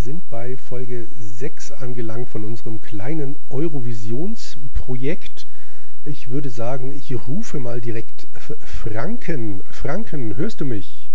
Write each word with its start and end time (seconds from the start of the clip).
sind 0.00 0.28
bei 0.28 0.56
Folge 0.56 1.06
6 1.06 1.72
angelangt 1.72 2.30
von 2.30 2.44
unserem 2.44 2.80
kleinen 2.80 3.36
Eurovisionsprojekt. 3.50 5.46
Ich 6.04 6.28
würde 6.28 6.48
sagen, 6.48 6.90
ich 6.90 7.14
rufe 7.28 7.60
mal 7.60 7.80
direkt 7.80 8.26
F 8.34 8.56
Franken. 8.60 9.62
Franken, 9.70 10.36
hörst 10.36 10.62
du 10.62 10.64
mich? 10.64 11.10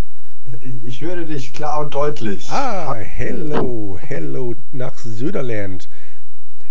Ich 0.84 1.02
höre 1.02 1.26
dich 1.26 1.54
klar 1.54 1.80
und 1.82 1.96
deutlich. 1.96 2.50
Ah, 2.52 2.94
hello, 2.94 3.98
hello 4.00 4.54
nach 4.72 4.98
Söderland. 5.00 5.90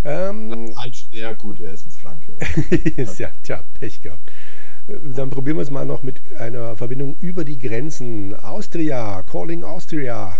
Ähm, 0.05 0.73
sehr 1.11 1.35
gut, 1.35 1.61
er 1.61 1.73
ist 1.73 1.87
ein 1.87 1.91
Franke. 1.91 2.37
ja, 3.19 3.31
tja, 3.43 3.65
Pech 3.75 4.01
gehabt. 4.01 4.31
Dann 4.87 5.31
probieren 5.31 5.57
wir 5.57 5.63
es 5.63 5.71
mal 5.71 5.87
noch 5.87 6.03
mit 6.03 6.21
einer 6.39 6.77
Verbindung 6.77 7.17
über 7.19 7.45
die 7.45 7.59
Grenzen. 7.59 8.35
Austria, 8.35 9.23
calling 9.23 9.65
Austria. 9.65 10.37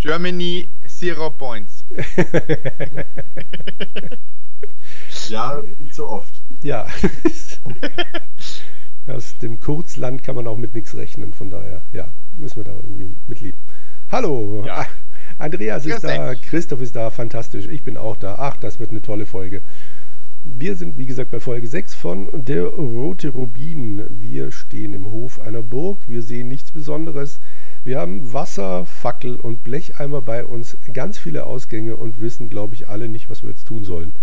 Germany, 0.00 0.70
zero 1.00 1.30
points. 1.30 1.86
ja, 5.28 5.62
nicht 5.78 5.94
so 5.94 6.06
oft. 6.08 6.30
Ja. 6.60 6.86
Aus 9.06 9.38
dem 9.38 9.58
Kurzland 9.60 10.22
kann 10.22 10.36
man 10.36 10.46
auch 10.46 10.58
mit 10.58 10.74
nichts 10.74 10.94
rechnen, 10.94 11.32
von 11.32 11.48
daher, 11.48 11.86
ja, 11.92 12.12
müssen 12.36 12.56
wir 12.56 12.64
da 12.64 12.72
irgendwie 12.72 13.16
mitleben. 13.26 13.58
Hallo, 14.10 14.62
ja. 14.66 14.86
Andreas 15.38 15.86
ist 15.86 16.04
da, 16.04 16.34
Christoph 16.34 16.82
ist 16.82 16.94
da, 16.96 17.08
fantastisch, 17.08 17.66
ich 17.66 17.82
bin 17.82 17.96
auch 17.96 18.16
da. 18.16 18.34
Ach, 18.38 18.58
das 18.58 18.78
wird 18.78 18.90
eine 18.90 19.00
tolle 19.00 19.24
Folge. 19.24 19.62
Wir 20.44 20.76
sind, 20.76 20.98
wie 20.98 21.06
gesagt, 21.06 21.30
bei 21.30 21.40
Folge 21.40 21.66
6 21.66 21.94
von 21.94 22.44
Der 22.44 22.64
Rote 22.64 23.30
Rubin. 23.30 24.04
Wir 24.10 24.52
stehen 24.52 24.92
im 24.92 25.06
Hof 25.06 25.40
einer 25.40 25.62
Burg. 25.62 26.08
Wir 26.08 26.22
sehen 26.22 26.48
nichts 26.48 26.72
Besonderes. 26.72 27.40
Wir 27.82 27.98
haben 27.98 28.32
Wasser, 28.32 28.84
Fackel 28.84 29.36
und 29.36 29.64
Blecheimer 29.64 30.20
bei 30.20 30.44
uns. 30.44 30.76
Ganz 30.92 31.18
viele 31.18 31.46
Ausgänge 31.46 31.96
und 31.96 32.20
wissen, 32.20 32.50
glaube 32.50 32.74
ich, 32.74 32.88
alle 32.88 33.08
nicht, 33.08 33.30
was 33.30 33.42
wir 33.42 33.50
jetzt 33.50 33.66
tun 33.66 33.84
sollen. 33.84 34.14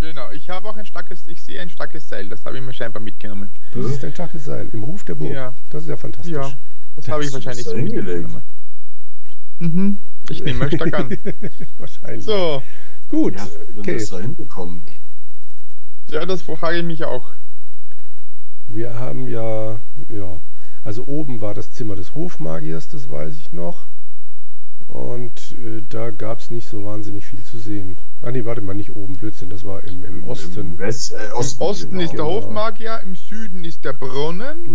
Genau, 0.00 0.30
ich 0.32 0.50
habe 0.50 0.68
auch 0.68 0.76
ein 0.76 0.84
starkes, 0.84 1.26
ich 1.26 1.42
sehe 1.42 1.60
ein 1.60 1.68
starkes 1.68 2.08
Seil. 2.08 2.28
Das 2.28 2.44
habe 2.44 2.56
ich 2.56 2.62
mir 2.62 2.72
scheinbar 2.72 3.02
mitgenommen. 3.02 3.50
Du 3.72 3.82
siehst 3.82 4.04
ein 4.04 4.12
starkes 4.12 4.44
Seil 4.44 4.68
im 4.68 4.86
Hof 4.86 5.04
der 5.04 5.14
Burg. 5.14 5.32
Ja. 5.32 5.54
Das 5.70 5.84
ist 5.84 5.88
ja 5.88 5.96
fantastisch. 5.96 6.34
Ja, 6.34 6.42
das, 6.42 6.56
das 6.96 7.08
habe 7.08 7.24
ich 7.24 7.32
wahrscheinlich 7.32 7.64
so 7.64 7.76
mitgenommen. 7.76 8.42
Mhm. 9.58 9.98
Ich 10.28 10.42
nehme 10.42 10.64
euch 10.64 10.74
stark 10.74 10.94
an. 10.94 11.16
wahrscheinlich. 11.78 12.24
So. 12.24 12.62
Gut. 13.08 13.34
Wie 13.70 13.78
okay. 13.78 13.94
das 13.94 14.10
da 14.10 14.20
hinbekommen? 14.20 14.84
Ja, 16.08 16.26
das 16.26 16.42
frage 16.42 16.78
ich 16.78 16.84
mich 16.84 17.04
auch. 17.04 17.32
Wir 18.68 18.94
haben 18.94 19.28
ja, 19.28 19.80
ja, 20.08 20.40
also 20.84 21.06
oben 21.06 21.40
war 21.40 21.54
das 21.54 21.72
Zimmer 21.72 21.94
des 21.94 22.14
Hofmagiers, 22.14 22.88
das 22.88 23.08
weiß 23.08 23.36
ich 23.36 23.52
noch. 23.52 23.86
Und 24.88 25.52
äh, 25.52 25.82
da 25.88 26.10
gab 26.10 26.40
es 26.40 26.50
nicht 26.50 26.68
so 26.68 26.84
wahnsinnig 26.84 27.26
viel 27.26 27.42
zu 27.44 27.58
sehen. 27.58 27.96
Ah 28.20 28.30
nee, 28.30 28.44
warte 28.44 28.60
mal, 28.60 28.74
nicht 28.74 28.94
oben, 28.94 29.14
Blödsinn, 29.14 29.48
das 29.48 29.64
war 29.64 29.82
im, 29.84 30.04
im 30.04 30.24
Osten. 30.24 30.60
Im, 30.60 30.78
West, 30.78 31.12
äh, 31.12 31.32
Osten, 31.32 31.62
Im 31.62 31.68
Osten 31.68 31.90
genau. 31.90 32.02
ist 32.02 32.10
der 32.12 32.18
genau. 32.18 32.34
Hofmagier, 32.34 33.00
im 33.02 33.14
Süden 33.14 33.64
ist 33.64 33.84
der 33.84 33.94
Brunnen, 33.94 34.66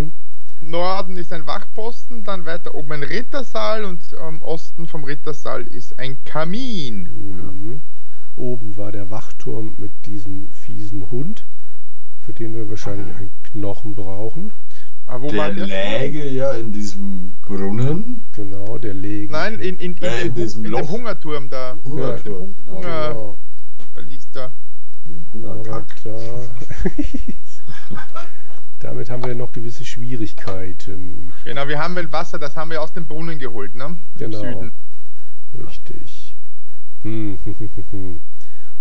mhm. 0.00 0.12
Norden 0.60 1.16
ist 1.16 1.32
ein 1.32 1.46
Wachposten, 1.46 2.24
dann 2.24 2.46
weiter 2.46 2.74
oben 2.74 2.92
ein 2.92 3.02
Rittersaal 3.02 3.84
und 3.84 4.16
am 4.18 4.40
Osten 4.42 4.86
vom 4.86 5.04
Rittersaal 5.04 5.62
ist 5.64 5.98
ein 5.98 6.24
Kamin. 6.24 7.02
Mhm. 7.02 7.82
Oben 8.36 8.76
war 8.76 8.92
der 8.92 9.10
Wachturm 9.10 9.74
mit 9.76 10.06
diesem 10.06 10.50
fiesen 10.52 11.10
Hund, 11.10 11.44
für 12.20 12.32
den 12.32 12.54
wir 12.54 12.70
wahrscheinlich 12.70 13.14
einen 13.16 13.30
Knochen 13.42 13.94
brauchen. 13.94 14.52
Ah, 15.10 15.18
der, 15.18 15.54
der 15.54 15.66
läge 15.66 16.28
ja 16.28 16.52
in 16.52 16.70
diesem 16.70 17.32
Brunnen. 17.40 18.24
Genau, 18.32 18.76
der 18.76 18.92
läge. 18.92 19.32
Nein, 19.32 19.54
in, 19.54 19.76
in, 19.76 19.94
in, 19.94 20.02
äh, 20.02 20.26
in 20.26 20.34
diesem 20.34 20.64
in 20.66 20.72
dem 20.72 20.86
Hungerturm 20.86 21.48
da. 21.48 21.78
Hungerturm, 21.82 22.50
ja, 22.50 22.56
genau. 22.56 22.74
Hunger, 22.76 23.08
genau. 23.08 23.38
Da 23.94 24.00
liest 24.02 24.36
da. 24.36 24.52
Hungerkack. 25.32 25.94
Da. 26.04 28.00
Damit 28.80 29.10
haben 29.10 29.24
wir 29.24 29.34
noch 29.34 29.52
gewisse 29.52 29.84
Schwierigkeiten. 29.84 31.32
Genau, 31.44 31.66
wir 31.66 31.78
haben 31.80 31.96
ein 31.98 32.12
Wasser, 32.12 32.38
das 32.38 32.54
haben 32.54 32.70
wir 32.70 32.80
aus 32.80 32.92
dem 32.92 33.06
Brunnen 33.06 33.38
geholt, 33.38 33.74
ne? 33.74 33.84
Im 33.86 33.98
genau. 34.14 34.38
Süden. 34.38 34.72
Richtig. 35.58 36.36
Hm. 37.02 37.38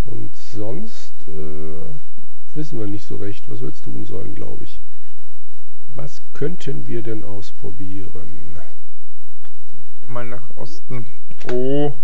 Und 0.06 0.36
sonst 0.36 1.28
äh, 1.28 2.56
wissen 2.56 2.80
wir 2.80 2.88
nicht 2.88 3.08
so 3.08 3.16
recht, 3.16 3.50
was 3.50 3.62
wir 3.62 3.70
jetzt 3.70 3.84
tun 3.84 4.06
sollen, 4.06 4.36
glaube 4.36 4.66
ich. 4.66 4.82
Könnten 6.38 6.86
wir 6.86 7.02
denn 7.02 7.24
ausprobieren? 7.24 8.56
Mal 10.06 10.28
nach 10.28 10.48
Osten. 10.56 11.08
Oh. 11.52 11.96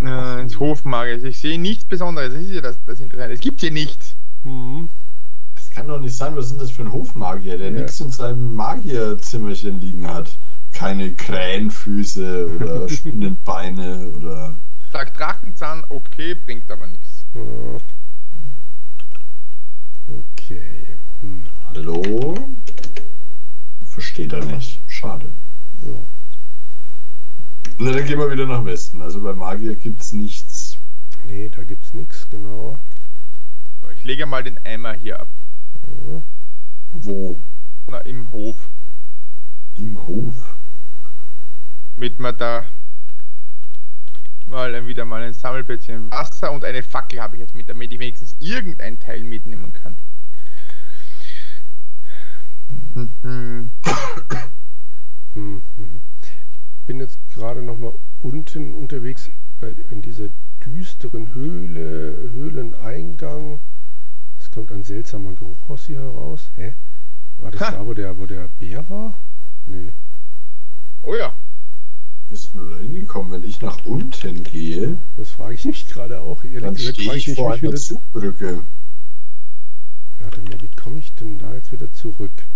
Äh, 0.00 0.40
ins 0.40 0.60
Hofmagier. 0.60 1.20
Ich 1.24 1.40
sehe 1.40 1.58
nichts 1.58 1.84
Besonderes. 1.84 2.32
Das 2.32 2.44
ist 2.44 2.52
ja 2.52 2.60
das, 2.60 2.78
das 2.84 3.00
Interessante. 3.00 3.34
Es 3.34 3.40
gibt 3.40 3.60
hier 3.60 3.72
nichts. 3.72 4.16
Mhm. 4.44 4.88
Das 5.56 5.68
kann 5.70 5.88
doch 5.88 5.98
nicht 5.98 6.14
sein. 6.14 6.36
Was 6.36 6.52
ist 6.52 6.60
das 6.60 6.70
für 6.70 6.82
ein 6.82 6.92
Hofmagier, 6.92 7.58
der 7.58 7.72
ja. 7.72 7.80
nichts 7.80 7.98
in 7.98 8.10
seinem 8.10 8.54
Magierzimmerchen 8.54 9.80
liegen 9.80 10.06
hat? 10.06 10.38
Keine 10.72 11.12
Krähenfüße 11.12 12.54
oder 12.54 12.88
Spinnenbeine 12.88 14.12
oder. 14.12 14.54
Sagt 14.92 15.18
Drachenzahn, 15.18 15.82
okay, 15.88 16.36
bringt 16.36 16.70
aber 16.70 16.86
nichts. 16.86 17.26
Okay. 20.06 20.98
Hm. 21.20 21.48
Hallo? 21.64 22.52
Versteht 23.92 24.32
er 24.32 24.42
nicht. 24.46 24.80
Schade. 24.86 25.30
Ja. 25.82 25.92
Na, 27.78 27.92
dann 27.92 28.06
gehen 28.06 28.18
wir 28.18 28.30
wieder 28.30 28.46
nach 28.46 28.64
Westen. 28.64 29.02
Also 29.02 29.22
bei 29.22 29.34
Magier 29.34 29.76
gibt's 29.76 30.14
nichts. 30.14 30.78
Nee, 31.26 31.50
da 31.50 31.62
gibt's 31.62 31.92
nichts, 31.92 32.28
genau. 32.30 32.78
So, 33.82 33.90
ich 33.90 34.02
lege 34.02 34.24
mal 34.24 34.42
den 34.42 34.58
Eimer 34.64 34.94
hier 34.94 35.20
ab. 35.20 35.28
Ja. 35.86 36.22
Wo? 36.92 37.38
Na, 37.86 37.98
im 37.98 38.32
Hof. 38.32 38.70
Im 39.76 40.06
Hof? 40.06 40.56
Mit 41.96 42.18
man 42.18 42.34
da 42.38 42.64
mal 44.46 44.86
wieder 44.86 45.04
mal 45.04 45.22
ein 45.22 45.34
Sammelplätzchen 45.34 46.10
Wasser 46.10 46.50
und 46.50 46.64
eine 46.64 46.82
Fackel 46.82 47.20
habe 47.20 47.36
ich 47.36 47.40
jetzt 47.40 47.54
mit, 47.54 47.68
damit 47.68 47.92
ich 47.92 48.00
wenigstens 48.00 48.36
irgendein 48.38 48.98
Teil 48.98 49.22
mitnehmen 49.22 49.70
kann. 49.74 49.98
Ich 55.34 56.86
bin 56.86 57.00
jetzt 57.00 57.18
gerade 57.32 57.62
noch 57.62 57.78
mal 57.78 57.94
unten 58.20 58.74
unterwegs 58.74 59.30
in 59.90 60.02
dieser 60.02 60.28
düsteren 60.64 61.34
Höhle, 61.34 62.30
Höhleneingang. 62.32 63.60
Es 64.38 64.50
kommt 64.50 64.72
ein 64.72 64.82
seltsamer 64.82 65.34
Geruch 65.34 65.70
aus 65.70 65.86
hier 65.86 66.00
heraus. 66.00 66.50
Hä? 66.56 66.74
War 67.38 67.50
das 67.50 67.60
ha. 67.60 67.70
da, 67.70 67.86
wo 67.86 67.94
der, 67.94 68.18
wo 68.18 68.26
der 68.26 68.48
Bär 68.48 68.88
war? 68.88 69.22
Nee. 69.66 69.92
Oh 71.02 71.14
ja 71.14 71.34
bist 72.32 72.54
du 72.54 72.66
da 72.66 72.78
hingekommen, 72.78 73.30
wenn 73.30 73.42
ich 73.42 73.60
nach 73.60 73.84
unten 73.84 74.42
gehe? 74.42 74.96
Das 75.18 75.32
frage 75.32 75.52
ich 75.52 75.66
mich 75.66 75.86
gerade 75.86 76.22
auch. 76.22 76.42
Ehrlich 76.42 76.62
dann 76.62 76.74
gesagt, 76.74 77.02
frage 77.02 77.18
ich, 77.18 77.28
ich 77.28 77.34
vor 77.34 77.52
einer 77.52 77.74
Zugbrücke. 77.74 78.64
Ja, 80.18 80.30
dann, 80.30 80.62
wie 80.62 80.70
komme 80.70 80.98
ich 80.98 81.14
denn 81.14 81.38
da 81.38 81.52
jetzt 81.52 81.72
wieder 81.72 81.92
zurück? 81.92 82.48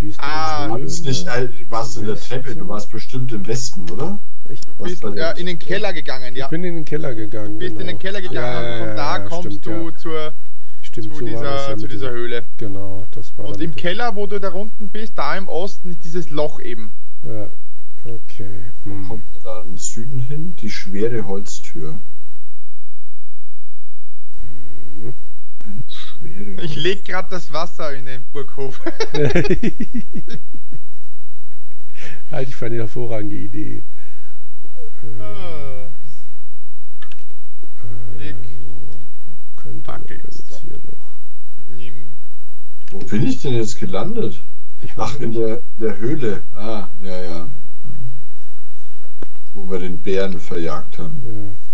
Düstere 0.00 0.26
ah, 0.26 0.68
Höhle, 0.68 0.84
nicht, 0.84 1.26
äh, 1.26 1.48
warst 1.68 1.98
in 1.98 2.06
der 2.06 2.16
Treppe, 2.16 2.54
du 2.54 2.68
warst 2.68 2.90
bestimmt 2.90 3.32
im 3.32 3.46
Westen, 3.46 3.88
oder? 3.90 4.18
Ich 4.48 4.60
du 4.60 4.74
bist 4.74 5.02
ja, 5.02 5.32
in 5.32 5.46
den 5.46 5.58
Keller 5.58 5.92
gegangen, 5.92 6.36
ja. 6.36 6.44
Ich 6.44 6.50
bin 6.50 6.62
in 6.64 6.74
den 6.74 6.84
Keller 6.84 7.14
gegangen. 7.14 7.54
Du 7.54 7.58
bist 7.58 7.70
genau. 7.70 7.80
in 7.80 7.86
den 7.88 7.98
Keller 7.98 8.20
gegangen 8.20 8.36
ja, 8.36 8.72
und 8.74 8.86
von 8.86 8.96
da 8.96 9.18
kommst 9.20 9.58
stimmt, 9.58 9.66
du 9.66 9.90
zur, 9.92 10.32
stimmt, 10.82 11.14
zu, 11.14 11.20
so 11.20 11.26
dieser, 11.26 11.76
zu 11.76 11.88
dieser 11.88 12.10
Höhle. 12.10 12.44
Genau, 12.58 13.04
das 13.10 13.36
war 13.38 13.46
Und 13.46 13.60
im 13.60 13.74
Keller, 13.74 14.14
wo 14.14 14.26
du 14.26 14.38
da 14.38 14.50
unten 14.50 14.90
bist, 14.90 15.16
da 15.16 15.36
im 15.36 15.48
Osten, 15.48 15.90
ist 15.90 16.04
dieses 16.04 16.30
Loch 16.30 16.60
eben. 16.60 16.92
Ja, 17.24 17.50
Okay. 18.06 18.70
Hm. 18.84 19.04
Wo 19.04 19.08
kommt 19.08 19.32
man 19.32 19.42
da 19.42 19.62
im 19.62 19.76
Süden 19.76 20.18
hin? 20.18 20.54
Die 20.56 20.70
schwere 20.70 21.26
Holztür. 21.26 21.98
Schwere 26.18 26.62
ich 26.62 26.76
leg 26.76 27.04
gerade 27.04 27.28
das 27.30 27.52
Wasser 27.52 27.94
in 27.94 28.06
den 28.06 28.24
Burghof. 28.32 28.80
Halte 32.30 32.50
ich 32.50 32.56
für 32.56 32.66
eine 32.66 32.76
hervorragende 32.76 33.36
Idee. 33.36 33.82
Ah. 35.20 35.88
Äh, 38.18 38.32
also, 38.32 38.90
wo 39.26 39.36
könnte 39.56 39.90
man 39.90 40.06
denn 40.06 40.20
jetzt 40.24 40.60
hier 40.60 40.78
noch? 40.78 41.16
Wo 42.90 42.98
bin 42.98 43.26
ich 43.26 43.40
denn 43.40 43.54
jetzt 43.54 43.78
gelandet? 43.78 44.42
Ach, 44.96 45.18
in 45.20 45.32
der, 45.32 45.62
der 45.80 45.98
Höhle. 45.98 46.42
Ah, 46.52 46.90
ja, 47.02 47.22
ja 47.22 47.50
wo 49.56 49.70
wir 49.70 49.78
den 49.78 49.98
Bären 49.98 50.38
verjagt 50.38 50.98
haben. 50.98 51.22
Ja. 51.26 51.65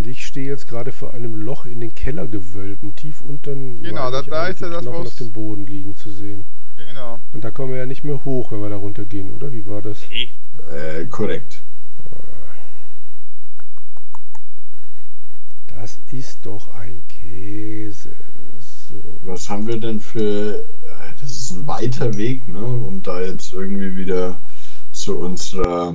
Und 0.00 0.06
ich 0.06 0.26
stehe 0.26 0.46
jetzt 0.46 0.66
gerade 0.66 0.92
vor 0.92 1.12
einem 1.12 1.34
Loch 1.34 1.66
in 1.66 1.82
den 1.82 1.94
Kellergewölben, 1.94 2.96
tief 2.96 3.20
unten. 3.20 3.82
Genau, 3.82 4.10
da, 4.10 4.22
da 4.22 4.46
ist 4.46 4.62
ja 4.62 4.70
das 4.70 4.80
Knochen 4.80 5.06
auf 5.06 5.14
dem 5.16 5.30
Boden 5.30 5.66
liegen 5.66 5.94
zu 5.94 6.08
sehen. 6.10 6.46
Genau. 6.88 7.20
Und 7.34 7.44
da 7.44 7.50
kommen 7.50 7.72
wir 7.72 7.80
ja 7.80 7.84
nicht 7.84 8.02
mehr 8.02 8.24
hoch, 8.24 8.50
wenn 8.50 8.62
wir 8.62 8.70
da 8.70 8.78
runtergehen, 8.78 9.30
oder? 9.30 9.52
Wie 9.52 9.66
war 9.66 9.82
das? 9.82 10.08
Hey. 10.08 10.30
Äh, 10.72 11.04
korrekt. 11.04 11.62
Das 15.66 16.00
ist 16.10 16.46
doch 16.46 16.68
ein 16.68 17.02
Käse. 17.06 18.16
So. 18.58 18.94
Was 19.24 19.50
haben 19.50 19.66
wir 19.66 19.78
denn 19.78 20.00
für. 20.00 20.64
Das 21.20 21.30
ist 21.30 21.50
ein 21.50 21.66
weiter 21.66 22.14
Weg, 22.14 22.48
ne? 22.48 22.64
Um 22.64 23.02
da 23.02 23.20
jetzt 23.20 23.52
irgendwie 23.52 23.94
wieder 23.94 24.40
zu 24.92 25.18
unserer 25.18 25.94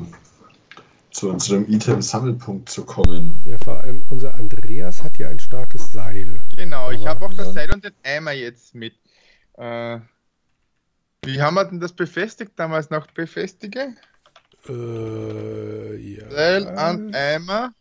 zu 1.16 1.30
unserem 1.30 1.66
Item-Sammelpunkt 1.70 2.68
zu 2.68 2.84
kommen. 2.84 3.40
Ja, 3.46 3.58
vor 3.58 3.80
allem 3.80 4.04
unser 4.10 4.36
Andreas 4.36 5.02
hat 5.02 5.18
ja 5.18 5.30
ein 5.30 5.40
starkes 5.40 5.94
Seil. 5.94 6.42
Genau, 6.58 6.92
ich 6.92 7.08
habe 7.08 7.26
auch 7.26 7.34
das 7.34 7.54
Seil 7.54 7.72
und 7.74 7.86
den 7.86 7.94
Eimer 8.04 8.34
jetzt 8.34 8.76
mit. 8.76 8.94
Äh, 9.54 10.00
wie 11.24 11.42
haben 11.42 11.54
wir 11.54 11.64
denn 11.64 11.80
das 11.80 11.94
befestigt 11.94 12.52
damals 12.58 12.90
noch? 12.90 13.08
Befestige? 13.08 13.94
Äh, 14.68 15.96
ja. 15.96 16.30
Seil 16.30 16.68
an 16.78 17.16
Eimer. 17.16 17.72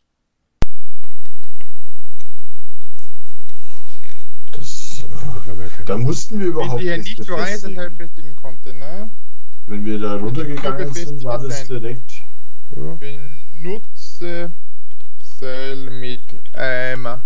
Da 5.86 5.98
mussten 5.98 6.38
wir 6.38 6.46
überhaupt 6.46 6.84
Wenn 6.84 7.00
nicht 7.00 7.25
so 7.25 7.34
rein 7.34 7.58
das 7.60 7.76
halt 7.76 7.98
befestigen 7.98 8.36
konnte, 8.36 8.72
ne? 8.72 9.10
Wenn 9.66 9.84
wir 9.84 9.98
da 9.98 10.16
runtergegangen 10.16 10.94
sind, 10.94 11.25
war 11.25 11.42
das 11.42 11.66
direkt. 11.66 12.13
Ja. 12.76 12.94
Benutze 12.94 14.52
Seil 15.20 15.90
mit 15.90 16.22
Eimer. 16.54 17.22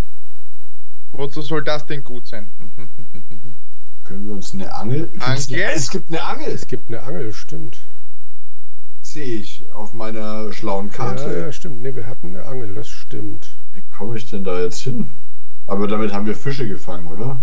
Wozu 1.12 1.40
soll 1.40 1.64
das 1.64 1.86
denn 1.86 2.04
gut 2.04 2.26
sein? 2.26 2.48
Können 4.04 4.26
wir 4.26 4.34
uns 4.34 4.54
eine 4.54 4.74
Angel? 4.74 5.10
Angel? 5.20 5.60
Es 5.74 5.90
gibt 5.90 6.10
eine 6.10 6.22
Angel. 6.22 6.48
Es 6.48 6.66
gibt 6.66 6.88
eine 6.88 7.02
Angel, 7.02 7.32
stimmt. 7.32 7.78
Sehe 9.02 9.36
ich 9.36 9.70
auf 9.72 9.92
meiner 9.92 10.52
schlauen 10.52 10.90
Karte. 10.90 11.24
Ja, 11.24 11.38
ja, 11.46 11.52
stimmt. 11.52 11.80
Ne, 11.80 11.94
wir 11.94 12.06
hatten 12.06 12.28
eine 12.28 12.44
Angel, 12.44 12.74
das 12.74 12.88
stimmt. 12.88 13.58
Wie 13.72 13.82
komme 13.96 14.16
ich 14.16 14.28
denn 14.30 14.44
da 14.44 14.60
jetzt 14.60 14.80
hin? 14.80 15.10
Aber 15.66 15.86
damit 15.86 16.12
haben 16.12 16.26
wir 16.26 16.34
Fische 16.34 16.66
gefangen, 16.66 17.06
oder? 17.06 17.42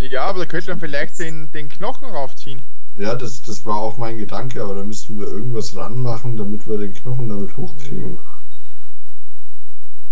Ja, 0.00 0.26
aber 0.26 0.40
da 0.40 0.46
könnte 0.46 0.70
man 0.70 0.80
vielleicht 0.80 1.18
den, 1.18 1.50
den 1.52 1.68
Knochen 1.68 2.08
raufziehen. 2.08 2.62
Ja, 2.96 3.14
das, 3.14 3.42
das 3.42 3.66
war 3.66 3.76
auch 3.76 3.98
mein 3.98 4.16
Gedanke, 4.16 4.62
aber 4.62 4.74
da 4.74 4.82
müssten 4.82 5.18
wir 5.18 5.26
irgendwas 5.26 5.76
ranmachen, 5.76 6.36
damit 6.36 6.66
wir 6.66 6.78
den 6.78 6.94
Knochen 6.94 7.28
damit 7.28 7.54
hochkriegen. 7.56 8.18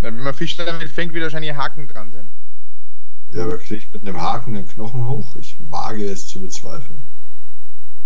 Na, 0.01 0.09
wenn 0.09 0.23
man 0.23 0.35
Fisch 0.35 0.57
damit 0.59 0.91
fängt, 0.91 1.15
wird 1.15 1.23
wahrscheinlich 1.23 1.53
ein 1.53 1.57
Haken 1.57 1.89
dran 1.89 2.13
sein. 2.13 2.29
Ja, 3.33 3.45
aber 3.45 3.57
kriege 3.57 3.77
ich 3.77 3.93
mit 3.93 4.03
einem 4.03 4.21
Haken 4.21 4.53
den 4.53 4.69
Knochen 4.69 5.09
hoch? 5.09 5.35
Ich 5.37 5.57
wage 5.71 6.05
es 6.05 6.27
zu 6.29 6.43
bezweifeln. 6.43 7.01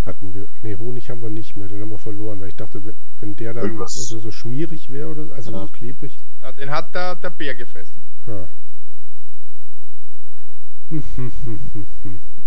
Hatten 0.06 0.32
wir. 0.32 0.46
Ne, 0.62 0.78
Honig 0.78 1.10
haben 1.10 1.22
wir 1.22 1.30
nicht 1.30 1.56
mehr, 1.56 1.66
den 1.66 1.80
haben 1.82 1.90
wir 1.90 1.98
verloren, 1.98 2.40
weil 2.40 2.48
ich 2.48 2.56
dachte, 2.56 2.84
wenn, 2.84 2.94
wenn 3.18 3.34
der 3.34 3.54
dann 3.54 3.80
also 3.80 4.20
so 4.20 4.30
schmierig 4.30 4.90
wäre 4.90 5.08
oder 5.08 5.34
also 5.34 5.50
ja. 5.50 5.66
so 5.66 5.72
klebrig. 5.72 6.20
Ja, 6.40 6.52
den 6.52 6.70
hat 6.70 6.94
der, 6.94 7.16
der 7.16 7.30
Bär 7.30 7.56
gefressen. 7.56 8.00
Ha. 8.28 8.48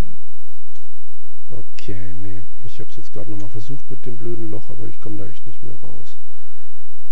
Okay, 1.51 2.13
nee. 2.13 2.42
Ich 2.63 2.80
habe 2.80 2.89
es 2.89 2.98
jetzt 2.98 3.13
gerade 3.13 3.30
nochmal 3.30 3.50
versucht 3.50 3.89
mit 3.89 4.06
dem 4.06 4.18
blöden 4.18 4.50
Loch, 4.50 4.69
aber 4.69 4.88
ich 4.88 5.00
komme 5.00 5.18
da 5.18 5.27
echt 5.27 5.45
nicht 5.45 5.62
mehr 5.63 5.75
raus. 5.75 6.18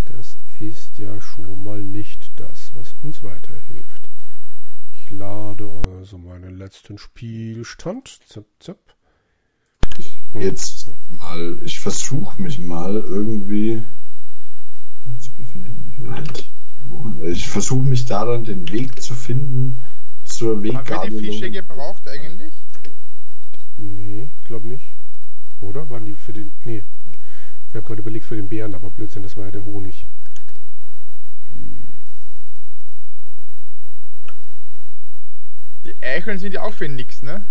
Das 0.05 0.37
ist 0.59 0.97
ja 0.97 1.19
schon 1.21 1.63
mal 1.63 1.83
nicht 1.83 2.39
das, 2.39 2.71
was 2.75 2.93
uns 2.93 3.21
weiterhilft. 3.23 4.09
Ich 4.93 5.09
lade 5.11 5.69
also 5.97 6.17
meinen 6.17 6.57
letzten 6.57 6.97
Spielstand. 6.97 8.19
Zap, 8.27 8.45
zap. 8.59 8.77
Hm. 10.33 10.41
Jetzt 10.41 10.91
mal, 11.09 11.59
ich 11.63 11.79
versuche 11.79 12.41
mich 12.41 12.59
mal 12.59 12.95
irgendwie. 12.95 13.83
Jetzt 15.13 15.35
befinde 15.37 15.69
ich 15.69 15.99
mich 15.99 16.09
halt. 16.09 16.51
Ich 17.23 17.47
versuche 17.47 17.83
mich 17.83 18.05
daran, 18.05 18.45
den 18.45 18.71
Weg 18.71 19.01
zu 19.01 19.13
finden 19.13 19.79
zur 20.25 20.61
Weggabelung. 20.63 20.97
Haben 20.97 21.11
wir 21.11 21.21
die 21.21 21.27
Fische 21.27 21.51
gebraucht 21.51 22.07
eigentlich? 22.07 22.28
Nee, 24.29 24.35
ich 24.39 24.45
glaube 24.45 24.67
nicht. 24.67 24.93
Oder? 25.61 25.89
Waren 25.89 26.05
die 26.05 26.13
für 26.13 26.33
den. 26.33 26.51
Nee. 26.63 26.83
Ich 27.69 27.75
habe 27.75 27.85
gerade 27.85 28.01
überlegt 28.01 28.25
für 28.25 28.35
den 28.35 28.49
Bären, 28.49 28.73
aber 28.73 28.89
Blödsinn, 28.89 29.23
das 29.23 29.37
war 29.37 29.45
ja 29.45 29.51
der 29.51 29.65
Honig. 29.65 30.07
Die 35.85 35.95
Eicheln 36.01 36.37
sind 36.39 36.53
ja 36.53 36.63
auch 36.63 36.73
für 36.73 36.87
nix, 36.87 37.21
ne? 37.21 37.45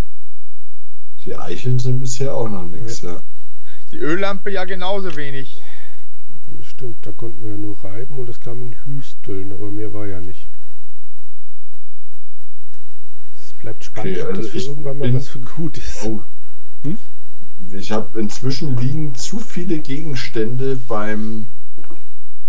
Die 1.25 1.37
Eicheln 1.37 1.79
sind 1.79 2.01
bisher 2.01 2.35
auch 2.35 2.49
noch 2.49 2.65
nix, 2.65 3.03
ja. 3.03 3.15
ja. 3.15 3.21
Die 3.93 3.99
Öllampe 3.99 4.51
ja 4.51 4.65
genauso 4.65 5.17
wenig. 5.17 5.63
Stimmt, 6.61 7.07
da 7.07 7.13
konnten 7.13 7.43
wir 7.43 7.53
ja 7.53 7.57
nur 7.57 7.83
reiben 7.85 8.19
und 8.19 8.29
es 8.29 8.41
kamen 8.41 8.75
Hüsteln, 8.85 9.53
aber 9.53 9.71
mehr 9.71 9.93
war 9.93 10.07
ja 10.07 10.21
nicht. 10.21 10.49
Es 13.37 13.53
bleibt 13.53 13.85
spannend, 13.85 14.19
okay, 14.19 14.23
also 14.23 14.41
ob 14.41 14.45
das 14.45 14.63
für 14.63 14.69
irgendwann 14.69 14.99
mal 14.99 15.15
was 15.15 15.29
für 15.29 15.41
gut 15.41 15.79
ist. 15.79 16.05
Oh. 16.05 16.25
Hm? 16.85 16.99
Ich 17.71 17.93
habe 17.93 18.19
inzwischen 18.21 18.77
liegen 18.77 19.15
zu 19.15 19.39
viele 19.39 19.79
Gegenstände 19.81 20.77
beim 20.77 21.49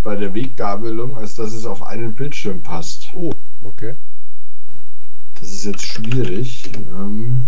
bei 0.02 0.16
der 0.16 0.34
Weggabelung, 0.34 1.18
als 1.18 1.36
dass 1.36 1.54
es 1.54 1.66
auf 1.66 1.84
einen 1.84 2.14
Bildschirm 2.14 2.64
passt. 2.64 3.10
Oh, 3.14 3.34
okay. 3.64 3.96
Das 5.40 5.52
ist 5.52 5.66
jetzt 5.66 5.84
schwierig. 5.84 6.72
Ähm, 6.76 7.48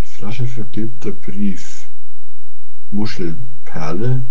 Flasche 0.00 0.46
vergilbter 0.46 1.12
Brief. 1.12 1.86
Muschelperle. 2.90 4.24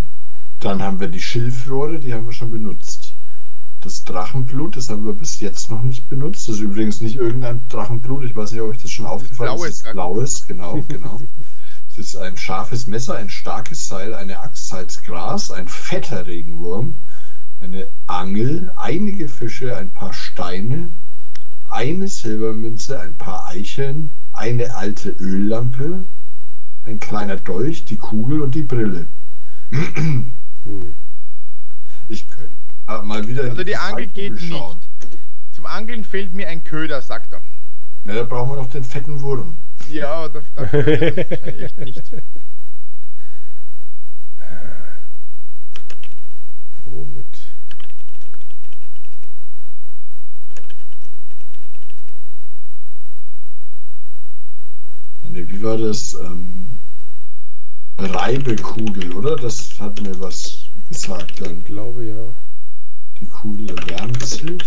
Dann 0.59 0.81
haben 0.81 0.99
wir 0.99 1.07
die 1.07 1.19
Schilfrohre, 1.19 1.99
die 1.99 2.13
haben 2.13 2.25
wir 2.25 2.33
schon 2.33 2.51
benutzt. 2.51 2.96
Das 3.87 4.03
Drachenblut, 4.03 4.75
das 4.75 4.89
haben 4.89 5.05
wir 5.05 5.13
bis 5.13 5.39
jetzt 5.39 5.71
noch 5.71 5.81
nicht 5.81 6.09
benutzt. 6.09 6.49
Das 6.49 6.55
ist 6.55 6.61
übrigens 6.61 6.99
nicht 6.99 7.15
irgendein 7.15 7.65
Drachenblut. 7.69 8.25
Ich 8.25 8.35
weiß 8.35 8.51
nicht, 8.51 8.59
ob 8.59 8.71
euch 8.71 8.79
das 8.79 8.91
schon 8.91 9.05
aufgefallen 9.05 9.53
ist. 9.53 9.59
Blaues, 9.61 9.69
ist 9.69 9.91
blaues, 9.93 10.45
genau, 10.45 10.83
genau. 10.89 11.21
Es 11.87 11.97
ist 11.97 12.17
ein 12.17 12.35
scharfes 12.35 12.85
Messer, 12.87 13.15
ein 13.15 13.29
starkes 13.29 13.87
Seil, 13.87 14.13
eine 14.13 14.41
Axt, 14.41 14.67
Salz, 14.67 15.01
Gras, 15.03 15.51
ein 15.51 15.69
fetter 15.69 16.27
Regenwurm, 16.27 16.95
eine 17.61 17.87
Angel, 18.07 18.73
einige 18.75 19.29
Fische, 19.29 19.77
ein 19.77 19.93
paar 19.93 20.11
Steine, 20.11 20.89
eine 21.69 22.09
Silbermünze, 22.09 22.99
ein 22.99 23.15
paar 23.15 23.47
Eicheln, 23.47 24.11
eine 24.33 24.75
alte 24.75 25.11
Öllampe, 25.11 26.03
ein 26.83 26.99
kleiner 26.99 27.37
Dolch, 27.37 27.85
die 27.85 27.97
Kugel 27.97 28.41
und 28.41 28.53
die 28.53 28.63
Brille. 28.63 29.07
Hm. 29.71 30.33
Ich 32.09 32.27
könnte 32.27 32.66
ja 32.87 33.01
mal 33.01 33.27
wieder. 33.27 33.43
Also 33.43 33.63
die 33.63 33.75
Angel 33.75 34.07
geht 34.07 34.39
schauen. 34.39 34.77
nicht. 34.77 34.89
Zum 35.51 35.65
Angeln 35.65 36.03
fehlt 36.03 36.33
mir 36.33 36.47
ein 36.47 36.63
Köder, 36.63 37.01
sagt 37.01 37.33
er. 37.33 37.41
Na, 38.03 38.13
da 38.13 38.23
brauchen 38.23 38.51
wir 38.51 38.55
noch 38.57 38.69
den 38.69 38.83
fetten 38.83 39.21
Wurm. 39.21 39.57
Ja, 39.89 40.13
aber 40.13 40.41
dafür 40.55 40.87
echt 41.47 41.77
nicht. 41.77 42.11
Womit 46.85 47.25
Nee, 55.29 55.45
wie 55.49 55.61
war 55.61 55.77
das? 55.77 56.13
Ähm, 56.13 56.79
Reibekugel, 57.99 59.13
oder? 59.13 59.35
Das 59.35 59.79
hat 59.79 60.01
mir 60.01 60.17
was 60.19 60.69
gesagt 60.89 61.41
dann. 61.41 61.59
Ich 61.59 61.65
glaube 61.65 62.05
ja. 62.05 62.33
Die 63.19 63.25
Kugel 63.25 63.69
erwärmt 63.69 64.23
sich. 64.23 64.61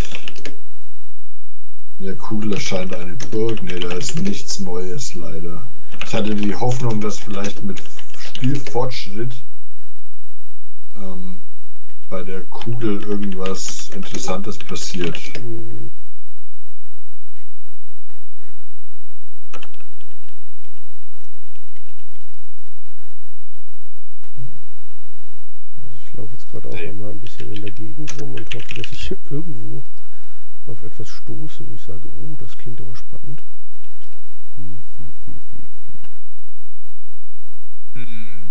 Der 2.00 2.16
Kugel 2.16 2.54
erscheint 2.54 2.94
eine 2.94 3.16
Burg. 3.16 3.62
Ne, 3.62 3.78
da 3.78 3.92
ist 3.92 4.20
nichts 4.20 4.58
Neues 4.58 5.14
leider. 5.14 5.68
Ich 6.04 6.14
hatte 6.14 6.34
die 6.34 6.54
Hoffnung, 6.54 7.00
dass 7.00 7.18
vielleicht 7.18 7.62
mit 7.62 7.82
Spielfortschritt 8.18 9.44
ähm, 10.96 11.40
bei 12.08 12.22
der 12.22 12.42
Kugel 12.44 13.02
irgendwas 13.02 13.90
Interessantes 13.90 14.58
passiert. 14.58 15.18
Mhm. 15.42 15.90
Laufe 26.14 26.32
jetzt 26.34 26.50
gerade 26.50 26.68
auch 26.68 26.74
nee. 26.74 26.92
mal 26.92 27.10
ein 27.10 27.20
bisschen 27.20 27.52
in 27.52 27.62
der 27.62 27.70
Gegend 27.70 28.20
rum 28.20 28.34
und 28.34 28.54
hoffe, 28.54 28.74
dass 28.74 28.92
ich 28.92 29.10
irgendwo 29.30 29.84
auf 30.66 30.82
etwas 30.82 31.08
stoße, 31.08 31.66
wo 31.66 31.72
ich 31.74 31.82
sage, 31.82 32.08
oh, 32.08 32.36
das 32.38 32.56
klingt 32.56 32.80
aber 32.80 32.94
spannend. 32.94 33.42
Hm, 34.56 34.82
hm, 34.98 35.14
hm, 35.26 35.40
hm. 37.94 38.50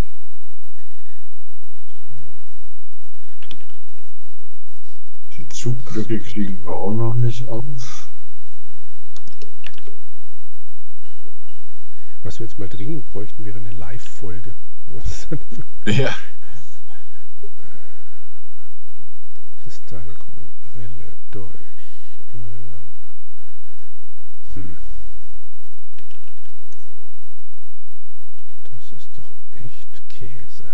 Die 5.37 5.47
Zugbrücke 5.47 6.19
kriegen 6.19 6.63
wir 6.63 6.73
auch 6.73 6.93
noch 6.93 7.13
nicht 7.13 7.47
auf. 7.47 8.09
Was 12.23 12.39
wir 12.39 12.47
jetzt 12.47 12.59
mal 12.59 12.67
dringend 12.67 13.09
bräuchten, 13.11 13.45
wäre 13.45 13.59
eine 13.59 13.71
Live-Folge. 13.71 14.55
Ja. 15.85 16.13
Kristallkugel, 19.63 20.49
Brille, 20.73 21.13
Dolch, 21.31 22.23
Öllampe. 22.33 23.07
Hm. 24.53 24.77
Das 28.63 28.91
ist 28.93 29.17
doch 29.17 29.31
echt 29.51 30.01
Käse. 30.07 30.69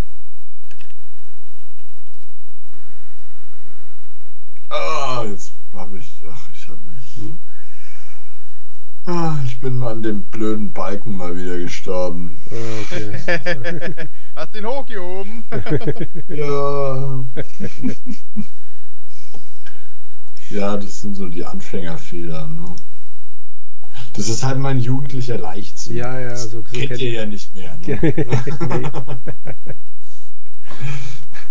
Ah, 4.69 5.23
jetzt 5.25 5.55
habe 5.73 5.97
ich. 5.97 6.23
Ach, 6.29 6.49
ich 6.51 6.67
habe 6.67 6.81
mich. 6.83 7.17
Hm? 7.17 7.39
Ah, 9.07 9.37
ich 9.45 9.59
bin 9.59 9.83
an 9.83 10.01
dem 10.01 10.23
blöden 10.25 10.73
Balken 10.73 11.15
mal 11.15 11.35
wieder 11.37 11.57
gestorben. 11.59 12.39
Okay. 12.47 13.19
Hast 14.35 14.55
den 14.55 14.65
hochgehoben? 14.65 15.43
ja. 16.27 17.23
ja, 20.55 20.77
das 20.77 21.01
sind 21.01 21.15
so 21.15 21.27
die 21.27 21.45
Anfängerfehler. 21.45 22.47
Ne? 22.47 22.75
Das 24.13 24.29
ist 24.29 24.43
halt 24.43 24.57
mein 24.57 24.79
jugendlicher 24.79 25.37
Leichtsinn. 25.37 25.97
Ja, 25.97 26.19
ja, 26.19 26.35
so, 26.35 26.49
so 26.49 26.63
kennt 26.63 26.99
ihr 26.99 27.11
ja 27.11 27.25
nicht 27.25 27.53
mehr. 27.53 27.77
Ne? 27.77 28.01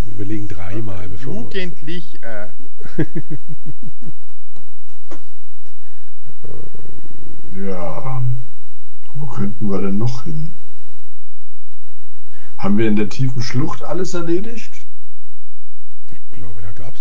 Wir 0.02 0.14
überlegen 0.14 0.48
dreimal, 0.48 1.08
bevor 1.08 1.34
Jugendlich. 1.34 2.18
Äh. 2.22 2.48
ja. 7.56 8.22
Wo 9.14 9.26
könnten 9.26 9.70
wir 9.70 9.80
denn 9.80 9.98
noch 9.98 10.24
hin? 10.24 10.52
Haben 12.58 12.78
wir 12.78 12.88
in 12.88 12.96
der 12.96 13.08
tiefen 13.08 13.42
Schlucht 13.42 13.84
alles 13.84 14.14
erledigt? 14.14 14.73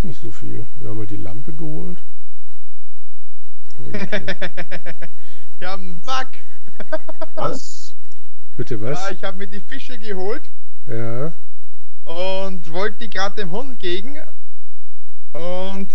Nicht 0.03 0.19
so 0.19 0.31
viel. 0.31 0.65
Wir 0.79 0.89
haben 0.89 0.97
mal 0.97 1.07
die 1.07 1.17
Lampe 1.17 1.53
geholt. 1.53 2.03
Wir 5.59 5.69
haben 5.69 5.83
einen 5.83 6.01
Bug. 6.01 6.27
Was? 7.35 7.95
Bitte 8.55 8.79
was? 8.81 9.09
Ja, 9.09 9.11
ich 9.15 9.23
habe 9.23 9.37
mir 9.37 9.47
die 9.47 9.59
Fische 9.59 9.97
geholt. 9.97 10.51
Ja. 10.87 11.33
Und 12.05 12.69
wollte 12.71 12.97
die 12.99 13.09
gerade 13.09 13.35
dem 13.35 13.49
Hund 13.49 13.79
gegen. 13.79 14.19
Und 15.31 15.93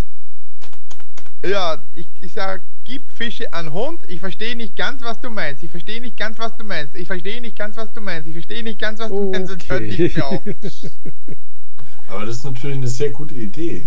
ja, 1.44 1.84
ich, 1.94 2.08
ich 2.20 2.32
sage, 2.32 2.64
gib 2.82 3.12
Fische 3.12 3.52
an 3.52 3.72
Hund. 3.72 4.02
Ich 4.08 4.18
verstehe 4.18 4.56
nicht 4.56 4.74
ganz, 4.74 5.02
was 5.02 5.20
du 5.20 5.30
meinst. 5.30 5.62
Ich 5.62 5.70
verstehe 5.70 6.00
nicht 6.00 6.16
ganz, 6.16 6.38
was 6.38 6.56
du 6.56 6.64
meinst. 6.64 6.96
Ich 6.96 7.06
verstehe 7.06 7.40
nicht 7.40 7.56
ganz, 7.56 7.76
was 7.76 7.92
du 7.92 8.00
meinst. 8.00 8.26
Ich 8.26 8.34
verstehe 8.34 8.64
nicht 8.64 8.80
ganz, 8.80 8.98
was 8.98 9.10
du 9.10 9.28
okay. 9.28 9.38
meinst. 9.38 9.52
Und 9.52 9.70
hört 9.70 9.82
nicht 9.82 10.16
mehr 10.16 10.26
auf. 10.26 10.42
Aber 12.08 12.26
das 12.26 12.36
ist 12.36 12.44
natürlich 12.44 12.78
eine 12.78 12.88
sehr 12.88 13.10
gute 13.10 13.34
Idee. 13.34 13.86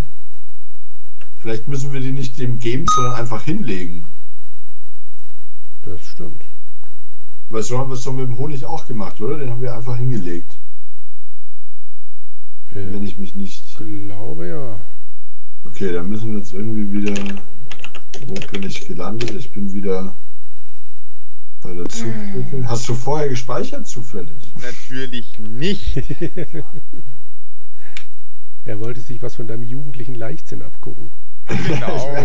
Vielleicht 1.42 1.68
müssen 1.68 1.92
wir 1.92 2.02
die 2.02 2.12
nicht 2.12 2.38
dem 2.38 2.60
geben, 2.60 2.86
sondern 2.94 3.16
einfach 3.16 3.44
hinlegen. 3.44 4.06
Das 5.82 6.06
stimmt. 6.06 6.46
Weil 7.50 7.64
so 7.64 7.80
haben 7.80 7.90
wir 7.90 7.96
es 7.96 8.04
doch 8.04 8.14
mit 8.14 8.28
dem 8.28 8.38
Honig 8.38 8.64
auch 8.64 8.86
gemacht, 8.86 9.20
oder? 9.20 9.40
Den 9.40 9.50
haben 9.50 9.62
wir 9.62 9.76
einfach 9.76 9.98
hingelegt. 9.98 10.60
Ähm, 12.76 12.94
Wenn 12.94 13.04
ich 13.04 13.18
mich 13.18 13.36
nicht. 13.36 13.76
glaube 13.76 14.48
ja. 14.48 14.80
Okay, 15.66 15.92
dann 15.92 16.10
müssen 16.10 16.30
wir 16.32 16.38
jetzt 16.38 16.54
irgendwie 16.54 16.92
wieder. 16.92 17.16
Wo 18.28 18.36
bin 18.52 18.64
ich 18.64 18.88
gelandet? 18.88 19.32
Ich 19.32 19.52
bin 19.52 19.74
wieder 19.74 20.16
bei 21.62 21.74
der 21.74 21.86
Zugbrücke. 21.86 22.52
Hm. 22.52 22.70
Hast 22.70 22.88
du 22.88 22.94
vorher 22.94 23.30
gespeichert 23.30 23.88
zufällig? 23.88 24.54
Natürlich 24.62 25.40
nicht. 25.40 25.98
er 28.66 28.80
wollte 28.80 29.02
sich 29.02 29.24
was 29.24 29.36
von 29.36 29.48
deinem 29.48 29.64
jugendlichen 29.64 30.14
Leichtsinn 30.14 30.62
abgucken. 30.62 31.10
Genau. 31.48 32.08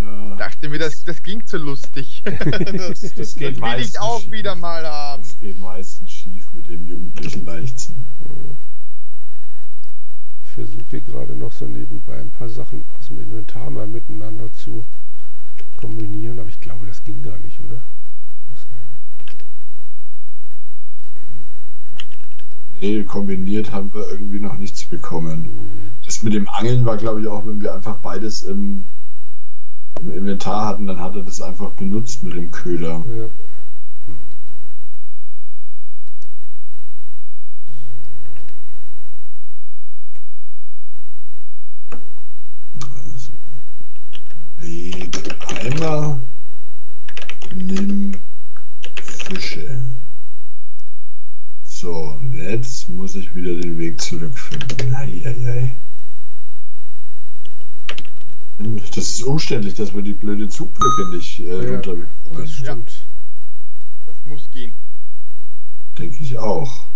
Ja. 0.00 0.36
Dachte 0.36 0.68
mir, 0.68 0.78
das, 0.78 1.04
das 1.04 1.22
klingt 1.22 1.48
so 1.48 1.58
lustig. 1.58 2.22
das, 2.24 3.00
das, 3.00 3.34
geht 3.34 3.60
das 3.60 3.62
will 3.62 3.80
ich 3.80 3.98
auch 3.98 4.20
schief. 4.20 4.32
wieder 4.32 4.54
mal 4.54 4.86
haben. 4.86 5.22
Das 5.22 5.40
geht 5.40 5.58
meistens 5.58 6.10
schief 6.10 6.52
mit 6.52 6.68
dem 6.68 6.86
jugendlichen 6.86 7.44
Leichtsinn. 7.44 8.06
Ich 10.44 10.50
versuche 10.50 10.90
hier 10.90 11.00
gerade 11.00 11.34
noch 11.34 11.52
so 11.52 11.66
nebenbei 11.66 12.20
ein 12.20 12.30
paar 12.30 12.48
Sachen 12.48 12.84
aus 12.96 13.08
dem 13.08 13.18
Inventar 13.18 13.70
mal 13.70 13.86
miteinander 13.86 14.52
zu 14.52 14.84
kombinieren, 15.76 16.38
aber 16.38 16.48
ich 16.48 16.60
glaube, 16.60 16.86
das 16.86 17.02
ging 17.02 17.22
gar 17.22 17.38
nicht, 17.38 17.60
oder? 17.60 17.82
Nee, 22.80 23.02
kombiniert 23.04 23.72
haben 23.72 23.92
wir 23.92 24.08
irgendwie 24.10 24.40
noch 24.40 24.56
nichts 24.56 24.84
bekommen. 24.84 25.48
Das 26.04 26.22
mit 26.22 26.32
dem 26.32 26.48
Angeln 26.48 26.84
war, 26.84 26.96
glaube 26.96 27.20
ich, 27.20 27.26
auch, 27.26 27.46
wenn 27.46 27.60
wir 27.60 27.74
einfach 27.74 27.98
beides 27.98 28.42
im 28.42 28.84
im 30.00 30.12
Inventar 30.12 30.66
hatten, 30.66 30.86
dann 30.86 31.00
hat 31.00 31.14
er 31.16 31.22
das 31.22 31.40
einfach 31.40 31.70
benutzt 31.72 32.22
mit 32.22 32.34
dem 32.34 32.50
Köder. 32.50 33.04
Ja. 33.08 33.28
Also, 43.04 43.32
leg 44.60 45.18
Eimer, 45.48 46.20
nimm 47.54 48.12
Fische. 49.02 49.82
So, 51.80 51.94
und 51.94 52.34
jetzt 52.34 52.88
muss 52.88 53.14
ich 53.14 53.32
wieder 53.36 53.54
den 53.54 53.78
Weg 53.78 54.00
zurückfinden. 54.00 54.92
Eieiei. 54.96 55.76
Das 58.96 58.96
ist 58.96 59.22
umständlich, 59.22 59.74
dass 59.74 59.94
wir 59.94 60.02
die 60.02 60.14
blöde 60.14 60.48
Zugbrücke 60.48 61.08
nicht 61.10 61.38
äh, 61.38 61.44
ja, 61.46 61.74
runterbekommen. 61.76 62.40
Das 62.40 62.50
stimmt. 62.50 62.90
Ja. 62.90 64.12
Das 64.12 64.16
muss 64.24 64.50
gehen. 64.50 64.74
Denke 65.96 66.16
ich 66.20 66.36
auch. 66.36 66.87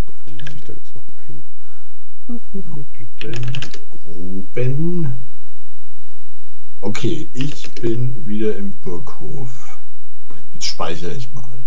Oh 0.00 0.12
Gott, 0.12 0.16
wo 0.26 0.32
muss 0.32 0.54
ich 0.54 0.64
denn 0.64 0.76
jetzt 0.76 0.94
nochmal 0.94 1.24
hin? 1.24 1.42
Oben. 2.54 2.86
Oben. 4.06 5.14
Okay, 6.80 7.28
ich 7.34 7.70
bin 7.72 8.26
wieder 8.26 8.56
im 8.56 8.72
Burghof. 8.72 9.78
Jetzt 10.52 10.66
speichere 10.66 11.12
ich 11.12 11.32
mal. 11.34 11.58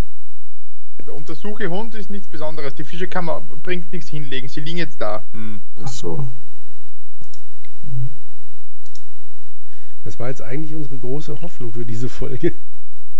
Also 1.00 1.14
untersuche 1.14 1.70
Hund 1.70 1.96
ist 1.96 2.10
nichts 2.10 2.28
Besonderes. 2.28 2.74
Die 2.76 2.84
Fische 2.84 3.08
kann 3.08 3.26
man, 3.26 3.48
bringt 3.48 3.92
nichts 3.92 4.10
hinlegen. 4.10 4.48
Sie 4.48 4.62
liegen 4.62 4.78
jetzt 4.78 5.00
da. 5.00 5.24
Hm. 5.34 5.62
Ach 5.84 5.88
so. 5.88 6.28
Das 10.04 10.20
war 10.20 10.30
jetzt 10.30 10.42
eigentlich 10.42 10.76
unsere 10.76 10.98
große 10.98 11.42
Hoffnung 11.42 11.74
für 11.74 11.86
diese 11.86 12.10
Folge. 12.10 12.56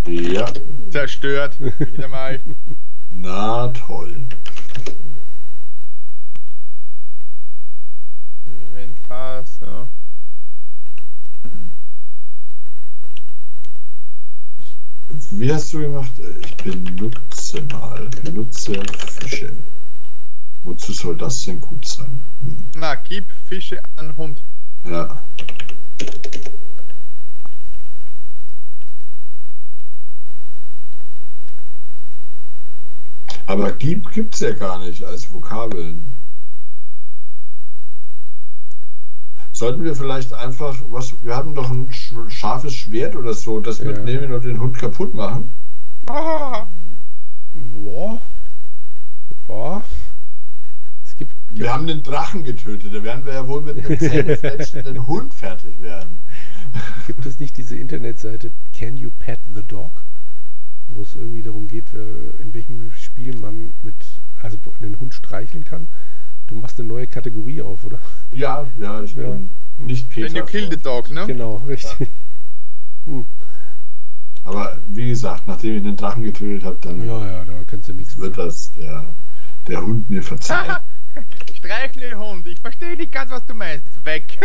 Ja. 0.08 0.52
Zerstört. 0.90 1.60
Wieder 1.60 2.10
mal. 2.10 2.40
Na 3.12 3.68
toll. 3.70 4.26
Inventar, 8.46 9.46
so. 9.46 9.88
Wie 15.32 15.52
hast 15.52 15.74
du 15.74 15.80
gemacht? 15.80 16.12
Ich 16.42 16.58
benutze 16.58 17.62
mal. 17.72 18.10
Benutze 18.24 18.84
Fische. 19.20 19.56
Wozu 20.64 20.94
soll 20.94 21.18
das 21.18 21.44
denn 21.46 21.60
gut 21.60 21.86
sein? 21.86 22.22
Hm. 22.44 22.64
Na, 22.76 22.96
gib 22.96 23.32
Fische 23.32 23.82
an 23.96 24.16
Hund. 24.16 24.44
Ja. 24.86 25.24
Aber 33.46 33.72
gib 33.74 34.12
gibt's 34.12 34.40
ja 34.40 34.54
gar 34.54 34.80
nicht 34.80 35.04
als 35.04 35.32
Vokabeln. 35.32 36.16
Sollten 39.52 39.84
wir 39.84 39.96
vielleicht 39.96 40.34
einfach, 40.34 40.82
was, 40.90 41.24
wir 41.24 41.36
haben 41.36 41.54
doch 41.54 41.70
ein 41.70 41.88
scharfes 42.28 42.74
Schwert 42.74 43.16
oder 43.16 43.34
so, 43.34 43.60
das 43.60 43.78
ja. 43.78 43.86
mitnehmen 43.86 44.34
und 44.34 44.44
den 44.44 44.60
Hund 44.60 44.78
kaputt 44.78 45.14
machen? 45.14 45.54
Ah. 46.08 46.68
Ja. 47.54 48.20
Ja. 49.48 49.84
Es 51.04 51.16
gibt, 51.16 51.34
wir 51.52 51.72
haben 51.72 51.86
den 51.86 52.02
Drachen 52.02 52.44
getötet, 52.44 52.96
da 52.96 53.04
werden 53.04 53.26
wir 53.26 53.34
ja 53.34 53.48
wohl 53.48 53.62
mit 53.62 53.78
einem 53.78 54.00
zähnefletschenden 54.00 55.06
Hund 55.08 55.34
fertig 55.36 55.80
werden. 55.80 56.24
Gibt 57.06 57.26
es 57.28 57.40
nicht 57.40 57.56
diese 57.58 57.76
Internetseite 57.76 58.52
Can 58.76 58.98
You 58.98 59.12
Pet 59.12 59.42
the 59.54 59.62
Dog? 59.62 60.04
Wo 60.94 61.02
es 61.02 61.16
irgendwie 61.16 61.42
darum 61.42 61.68
geht, 61.68 61.94
in 61.94 62.54
welchem 62.54 62.92
Spiel 62.92 63.38
man 63.38 63.74
mit, 63.82 64.22
also 64.42 64.58
den 64.80 65.00
Hund 65.00 65.14
streicheln 65.14 65.64
kann. 65.64 65.88
Du 66.48 66.56
machst 66.56 66.80
eine 66.80 66.90
neue 66.90 67.08
Kategorie 67.08 67.62
auf, 67.62 67.84
oder? 67.86 68.00
Ja, 68.34 68.68
ja, 68.78 69.02
ich 69.02 69.16
bin 69.16 69.50
nicht 69.78 70.10
Peter. 70.10 70.28
When 70.28 70.36
you 70.36 70.46
kill 70.46 70.70
the 70.70 70.78
dog, 70.78 71.10
ne? 71.10 71.26
Genau, 71.26 71.56
richtig. 71.58 72.00
Ja. 72.00 73.14
Hm. 73.14 73.26
Aber 74.46 74.78
wie 74.88 75.10
gesagt, 75.10 75.48
nachdem 75.48 75.78
ich 75.78 75.84
den 75.84 75.96
Drachen 75.96 76.24
getötet 76.24 76.66
habe, 76.66 76.78
dann. 76.82 77.06
Ja, 77.06 77.26
ja, 77.26 77.46
da 77.46 77.64
kannst 77.66 77.88
du 77.88 77.94
nichts 77.94 78.18
Wird 78.18 78.38
mehr. 78.38 78.46
das 78.46 78.72
der, 78.74 79.16
der 79.68 79.82
Hund 79.82 80.10
mir 80.10 80.22
verzeihen. 80.22 80.76
Streichle 81.54 82.18
Hund, 82.18 82.46
ich 82.48 82.60
verstehe 82.60 82.96
nicht 82.98 83.12
ganz, 83.12 83.32
was 83.32 83.46
du 83.46 83.54
meinst. 83.54 84.06
Weg. 84.06 84.40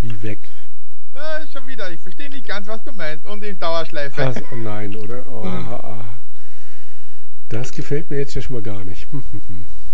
Wie 0.00 0.22
weg? 0.22 0.40
Na, 1.14 1.46
schon 1.46 1.66
wieder, 1.66 1.90
ich 1.90 2.00
verstehe 2.00 2.28
nicht 2.28 2.46
ganz, 2.46 2.66
was 2.66 2.82
du 2.82 2.92
meinst. 2.92 3.24
Und 3.24 3.42
in 3.44 3.58
Dauerschleife. 3.58 4.22
Also, 4.22 4.40
oh 4.52 4.56
nein, 4.56 4.94
oder? 4.96 5.24
Oh, 5.26 5.44
ah. 5.44 6.04
Das 7.48 7.72
gefällt 7.72 8.10
mir 8.10 8.18
jetzt 8.18 8.34
ja 8.34 8.42
schon 8.42 8.54
mal 8.54 8.62
gar 8.62 8.84
nicht. 8.84 9.06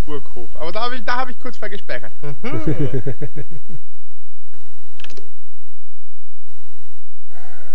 Burghof. 0.07 0.57
Aber 0.57 0.73
da 0.73 0.81
habe 0.81 0.97
ich, 0.97 1.03
hab 1.07 1.29
ich 1.29 1.39
kurz 1.39 1.57
vergespeichert. 1.57 2.13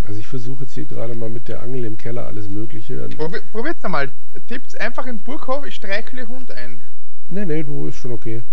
Also 0.08 0.20
ich 0.20 0.28
versuche 0.28 0.66
jetzt 0.66 0.74
hier 0.74 0.86
gerade 0.86 1.16
mal 1.16 1.30
mit 1.30 1.48
der 1.48 1.64
Angel 1.64 1.84
im 1.84 1.98
Keller 1.98 2.28
alles 2.28 2.48
Mögliche. 2.48 3.10
Probier, 3.10 3.42
probiert's 3.52 3.84
einmal. 3.84 4.12
Tippt 4.48 4.80
einfach 4.80 5.08
in 5.08 5.18
Burghof, 5.18 5.66
ich 5.66 5.74
streichle 5.76 6.28
Hund 6.28 6.52
ein. 6.52 6.84
Nee, 7.28 7.46
nee, 7.46 7.64
du 7.64 7.88
ist 7.88 7.98
schon 7.98 8.12
okay. 8.12 8.44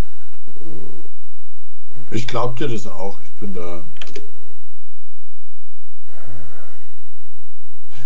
Ich 2.09 2.27
glaub 2.27 2.55
dir 2.55 2.67
das 2.67 2.87
auch. 2.87 3.21
Ich 3.21 3.31
bin 3.33 3.53
da. 3.53 3.85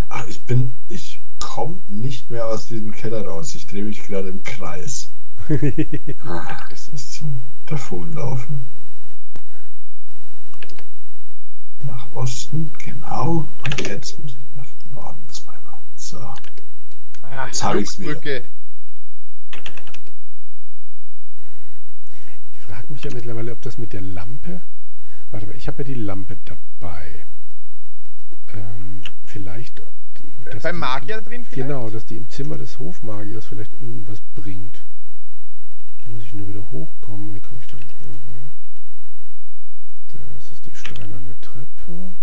Ach, 0.09 0.25
ich 0.27 0.41
bin. 0.45 0.73
Ich 0.89 1.19
komme 1.39 1.81
nicht 1.87 2.29
mehr 2.29 2.47
aus 2.47 2.67
diesem 2.67 2.91
Keller 2.91 3.25
raus. 3.25 3.55
Ich 3.55 3.67
drehe 3.67 3.83
mich 3.83 4.03
gerade 4.03 4.29
im 4.29 4.43
Kreis. 4.43 5.11
Ach, 6.25 6.69
das 6.69 6.89
ist 6.89 7.13
zum 7.13 7.41
Davonlaufen. 7.65 8.65
Nach 11.83 12.11
Osten, 12.13 12.71
genau. 12.83 13.47
Und 13.63 13.87
jetzt 13.87 14.19
muss 14.19 14.35
ich 14.35 14.45
nach 14.55 14.65
Norden 14.91 15.23
zweimal. 15.29 15.79
So. 15.95 16.17
Ah, 16.17 17.47
jetzt 17.47 17.63
habe 17.63 17.81
ich 17.81 17.89
es 17.89 17.99
wieder. 17.99 18.19
Ich 22.53 22.59
frage 22.61 22.91
mich 22.91 23.03
ja 23.03 23.13
mittlerweile, 23.13 23.51
ob 23.51 23.61
das 23.61 23.77
mit 23.77 23.93
der 23.93 24.01
Lampe. 24.01 24.61
Warte 25.31 25.45
mal, 25.45 25.55
ich 25.55 25.67
habe 25.67 25.79
ja 25.79 25.83
die 25.83 25.93
Lampe 25.93 26.37
dabei. 26.45 27.25
Ähm, 28.53 29.01
vielleicht. 29.25 29.81
Beim 30.61 30.77
Magier 30.77 31.21
drin 31.21 31.43
vielleicht? 31.43 31.67
Genau, 31.67 31.89
dass 31.89 32.05
die 32.05 32.15
im 32.17 32.29
Zimmer 32.29 32.57
des 32.57 32.79
Hofmagiers 32.79 33.45
vielleicht 33.47 33.73
irgendwas 33.73 34.21
bringt. 34.21 34.83
Muss 36.07 36.23
ich 36.23 36.33
nur 36.33 36.47
wieder 36.47 36.71
hochkommen. 36.71 37.35
Wie 37.35 37.41
komme 37.41 37.59
ich 37.61 37.67
dann? 37.67 37.81
Das 40.35 40.51
ist 40.51 40.65
die 40.65 40.73
steinerne 40.73 41.35
Treppe. 41.41 42.13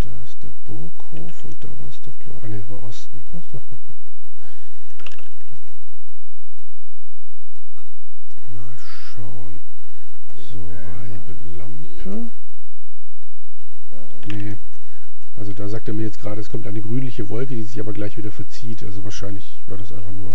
Da 0.00 0.10
ist 0.24 0.42
der 0.42 0.52
Burghof 0.64 1.44
und 1.44 1.62
da 1.64 1.68
war 1.78 1.88
es 1.88 2.00
doch 2.00 2.18
klar. 2.18 2.40
Ah, 2.42 2.48
ne, 2.48 2.68
war 2.68 2.82
Osten. 2.82 3.22
Mal 8.50 8.76
schauen. 8.78 9.60
So, 10.34 10.68
Reibe 10.68 11.36
Lampe. 11.44 12.32
Da 15.56 15.68
sagt 15.68 15.88
er 15.88 15.94
mir 15.94 16.04
jetzt 16.04 16.20
gerade, 16.20 16.40
es 16.40 16.48
kommt 16.48 16.66
eine 16.66 16.80
grünliche 16.80 17.28
Wolke, 17.28 17.54
die 17.54 17.62
sich 17.62 17.80
aber 17.80 17.92
gleich 17.92 18.16
wieder 18.16 18.30
verzieht. 18.30 18.84
Also 18.84 19.04
wahrscheinlich 19.04 19.62
war 19.66 19.78
das 19.78 19.92
einfach 19.92 20.12
nur. 20.12 20.30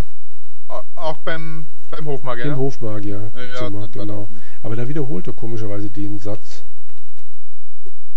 Auch 0.94 1.18
beim 1.18 1.66
beim 1.90 2.06
Hofmagier. 2.06 2.46
Im 2.46 2.56
Hofmagier. 2.56 3.30
Ja, 3.34 3.54
Zimmer, 3.54 3.88
genau. 3.88 4.30
Aber 4.62 4.76
da 4.76 4.88
wiederholt 4.88 5.26
er 5.26 5.34
komischerweise 5.34 5.90
den 5.90 6.18
Satz. 6.18 6.64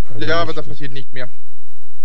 Aber 0.10 0.26
ja, 0.26 0.42
aber 0.42 0.54
da 0.54 0.62
passiert 0.62 0.94
nicht 0.94 1.12
mehr. 1.14 1.30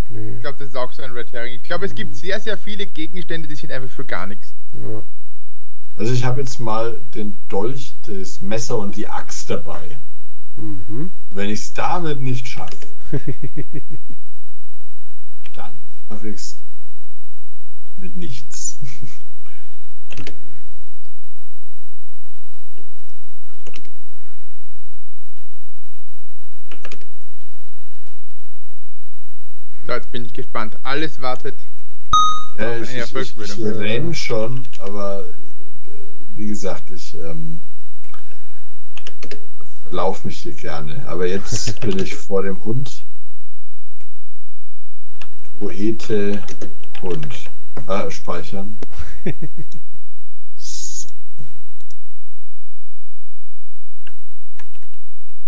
Nee. 0.08 0.34
Ich 0.34 0.40
glaube, 0.40 0.58
das 0.58 0.68
ist 0.68 0.76
auch 0.76 0.92
so 0.92 1.02
ein 1.02 1.12
Red 1.12 1.32
Herring. 1.32 1.54
Ich 1.54 1.62
glaube, 1.62 1.86
es 1.86 1.94
gibt 1.94 2.16
sehr, 2.16 2.40
sehr 2.40 2.58
viele 2.58 2.86
Gegenstände, 2.86 3.46
die 3.46 3.54
sind 3.54 3.70
einfach 3.70 3.88
für 3.88 4.04
gar 4.04 4.26
nichts. 4.26 4.54
Ja. 4.74 5.02
Also 5.96 6.12
ich 6.12 6.24
habe 6.24 6.40
jetzt 6.40 6.58
mal 6.58 7.00
den 7.14 7.36
Dolch, 7.48 7.96
das 8.06 8.40
Messer 8.42 8.78
und 8.78 8.96
die 8.96 9.06
Axt 9.06 9.48
dabei. 9.50 9.98
Mhm. 10.56 11.12
Wenn 11.32 11.50
ich 11.50 11.60
es 11.60 11.74
damit 11.74 12.20
nicht 12.20 12.48
schaffe, 12.48 12.88
dann 15.60 15.74
schaffe 16.08 16.28
ich 16.28 16.36
es 16.36 16.58
mit 17.98 18.16
nichts. 18.16 18.78
So, 29.86 29.92
jetzt 29.92 30.10
bin 30.10 30.24
ich 30.24 30.32
gespannt. 30.32 30.78
Alles 30.82 31.20
wartet. 31.20 31.58
Ja, 32.58 32.78
ich, 32.78 32.94
ich, 32.94 33.14
ich, 33.14 33.38
ich 33.38 33.58
renne 33.60 34.14
schon, 34.14 34.66
aber 34.78 35.28
äh, 35.28 35.90
wie 36.34 36.48
gesagt, 36.48 36.90
ich 36.90 37.14
ähm, 37.16 37.60
verlaufe 39.82 40.26
mich 40.26 40.40
hier 40.40 40.54
gerne. 40.54 41.06
Aber 41.06 41.26
jetzt 41.26 41.78
bin 41.80 41.98
ich 41.98 42.14
vor 42.14 42.42
dem 42.42 42.64
Hund. 42.64 43.04
Poete 45.60 46.42
Hund. 47.02 47.50
Ah, 47.86 48.10
speichern. 48.10 48.78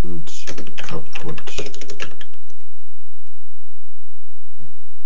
Und 0.03 0.46
kaputt. 0.77 1.72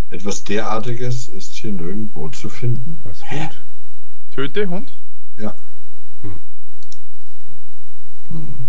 Etwas 0.09 0.43
derartiges 0.43 1.29
ist 1.29 1.53
hier 1.53 1.71
nirgendwo 1.71 2.27
zu 2.27 2.49
finden. 2.49 2.99
Was 3.05 3.23
Hund? 3.31 3.63
Töte 4.31 4.67
Hund? 4.67 4.91
Ja. 5.37 5.55
Hm. 6.21 6.39
Hm. 8.31 8.67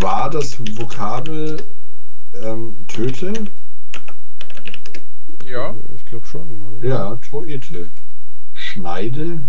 War 0.00 0.30
das 0.30 0.58
Vokabel 0.78 1.62
ähm, 2.42 2.74
Töte? 2.86 3.34
Ja. 5.48 5.70
Äh, 5.70 5.74
ich 5.96 6.04
glaube 6.04 6.26
schon. 6.26 6.62
Oder? 6.78 6.88
Ja, 6.88 7.16
Toete. 7.16 7.90
Schneide, 8.54 9.40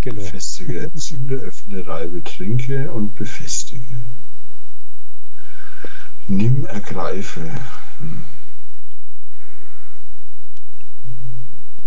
genau. 0.00 0.22
befestige, 0.22 0.82
entzünde, 0.82 1.34
öffne, 1.34 1.84
reibe, 1.86 2.22
trinke 2.22 2.90
und 2.92 3.14
befestige. 3.16 3.84
Nimm, 6.28 6.64
ergreife. 6.66 7.40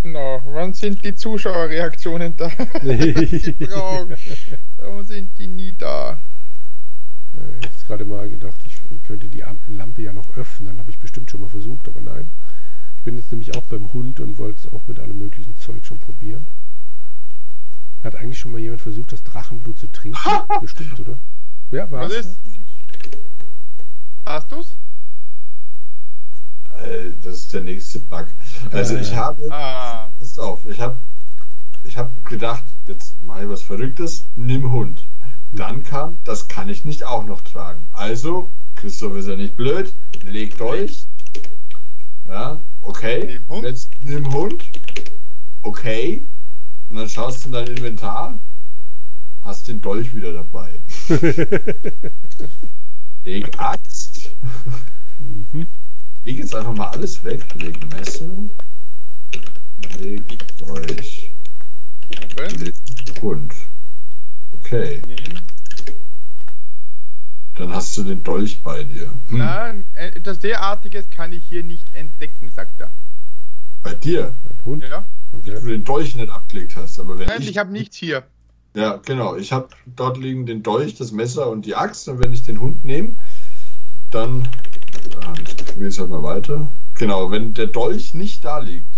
Genau, 0.04 0.42
wann 0.46 0.74
sind 0.74 1.04
die 1.04 1.16
Zuschauerreaktionen 1.16 2.36
da? 2.36 2.52
Warum 4.78 5.04
sind 5.04 5.38
die 5.40 5.48
nie 5.48 5.74
da? 5.78 6.20
Ich 7.34 7.40
habe 7.40 7.60
jetzt 7.64 7.88
gerade 7.88 8.06
mal 8.06 8.30
gedacht, 8.30 8.60
ich 8.66 8.80
könnte 9.04 9.28
die 9.28 9.44
Lampe 9.68 10.02
ja 10.02 10.14
noch 10.14 10.38
öffnen. 10.38 10.78
Habe 10.78 10.92
ich 10.92 11.00
bestimmt 11.00 11.32
schon 11.32 11.42
mal 11.42 11.50
versucht, 11.50 11.88
aber 11.88 12.02
nein. 12.02 12.32
Ich 13.08 13.10
bin 13.10 13.20
jetzt 13.20 13.32
nämlich 13.32 13.56
auch 13.56 13.64
beim 13.68 13.94
Hund 13.94 14.20
und 14.20 14.38
wollte 14.38 14.68
es 14.68 14.74
auch 14.74 14.86
mit 14.86 15.00
allem 15.00 15.18
möglichen 15.18 15.56
Zeug 15.56 15.86
schon 15.86 15.98
probieren. 15.98 16.46
Hat 18.04 18.16
eigentlich 18.16 18.38
schon 18.38 18.52
mal 18.52 18.60
jemand 18.60 18.82
versucht, 18.82 19.14
das 19.14 19.24
Drachenblut 19.24 19.80
zu 19.80 19.88
trinken? 19.88 20.20
bestimmt, 20.60 21.00
oder? 21.00 21.18
Ja, 21.72 21.90
war's. 21.90 22.12
Was 22.12 22.26
ist? 22.26 22.42
Hast 24.26 24.52
du's? 24.52 24.78
Äh, 26.84 27.12
das 27.22 27.36
ist 27.36 27.54
der 27.54 27.64
nächste 27.64 28.00
Bug. 28.00 28.28
Also 28.72 28.98
äh, 28.98 29.02
ich 29.02 29.16
habe, 29.16 29.42
ah. 29.52 30.12
pass 30.20 30.38
auf, 30.38 30.66
ich 30.66 30.82
habe 30.82 31.00
ich 31.86 31.98
hab 31.98 32.26
gedacht, 32.26 32.66
jetzt 32.88 33.24
mache 33.24 33.44
ich 33.44 33.50
was 33.50 33.62
Verrücktes, 33.62 34.28
nimm 34.36 34.70
Hund. 34.70 35.08
Dann 35.54 35.82
kam, 35.82 36.18
das 36.26 36.50
kann 36.50 36.68
ich 36.68 36.84
nicht 36.84 37.06
auch 37.06 37.24
noch 37.24 37.40
tragen. 37.40 37.88
Also, 37.94 38.52
Christoph 38.76 39.16
ist 39.16 39.30
ja 39.30 39.38
nicht 39.38 39.56
blöd, 39.56 39.96
legt 40.24 40.60
euch. 40.60 41.08
Ja, 42.26 42.60
okay. 42.88 43.26
Nimm 43.26 43.48
Hund. 43.48 43.66
Jetzt 43.66 43.90
nimm 44.02 44.34
Hund. 44.34 44.72
Okay. 45.64 46.26
Und 46.90 46.96
dann 46.98 47.10
schaust 47.10 47.44
du 47.44 47.50
in 47.50 47.54
dein 47.54 47.68
Inventar, 47.68 48.40
hast 49.44 49.68
den 49.68 49.82
Dolch 49.82 50.14
wieder 50.16 50.34
dabei. 50.34 50.80
Leg 53.24 53.50
Axt. 53.60 54.36
Mhm. 55.20 55.68
Leg 56.24 56.38
jetzt 56.38 56.56
einfach 56.56 56.74
mal 56.74 56.88
alles 56.88 57.24
weg. 57.24 57.44
Leg 57.56 57.78
Messer. 57.92 58.32
Leg 60.00 60.58
Dolch. 60.58 61.34
Leg 62.10 63.22
Hund. 63.22 63.54
Okay. 64.52 65.02
Dann 67.58 67.74
hast 67.74 67.98
du 67.98 68.04
den 68.04 68.24
Dolch 68.24 68.62
bei 68.62 68.84
dir. 68.84 69.12
Hm. 69.30 69.38
Nein, 69.38 69.88
etwas 69.94 70.40
derartiges 70.40 71.10
kann 71.10 71.34
ich 71.34 71.44
hier 71.46 71.64
nicht 71.64 71.94
entdecken, 71.96 72.50
sagt 72.50 72.80
er. 72.80 72.92
Bei 73.82 73.94
dir? 73.94 74.36
Ein 74.50 74.66
Hund? 74.66 74.84
Ja. 74.84 75.08
Okay. 75.34 75.54
Wenn 75.54 75.62
du 75.62 75.68
den 75.68 75.84
Dolch 75.84 76.16
nicht 76.16 76.30
abgelegt 76.30 76.76
hast. 76.76 77.00
Aber 77.00 77.18
wenn 77.18 77.28
Nein, 77.28 77.42
ich, 77.42 77.50
ich 77.50 77.58
habe 77.58 77.72
nichts 77.72 77.98
hier. 77.98 78.24
Ja, 78.76 78.98
genau. 78.98 79.36
Ich 79.36 79.52
habe 79.52 79.70
dort 79.96 80.18
liegen 80.18 80.46
den 80.46 80.62
Dolch, 80.62 80.96
das 80.96 81.12
Messer 81.12 81.50
und 81.50 81.66
die 81.66 81.76
Axt. 81.76 82.08
Und 82.08 82.24
wenn 82.24 82.32
ich 82.32 82.44
den 82.44 82.60
Hund 82.60 82.84
nehme, 82.84 83.16
dann 84.12 84.48
ich 85.78 85.82
es 85.82 86.00
halt 86.00 86.10
mal 86.10 86.24
weiter. 86.24 86.72
Genau, 86.96 87.32
wenn 87.32 87.54
der 87.54 87.68
Dolch 87.68 88.14
nicht 88.14 88.44
da 88.44 88.60
liegt, 88.60 88.96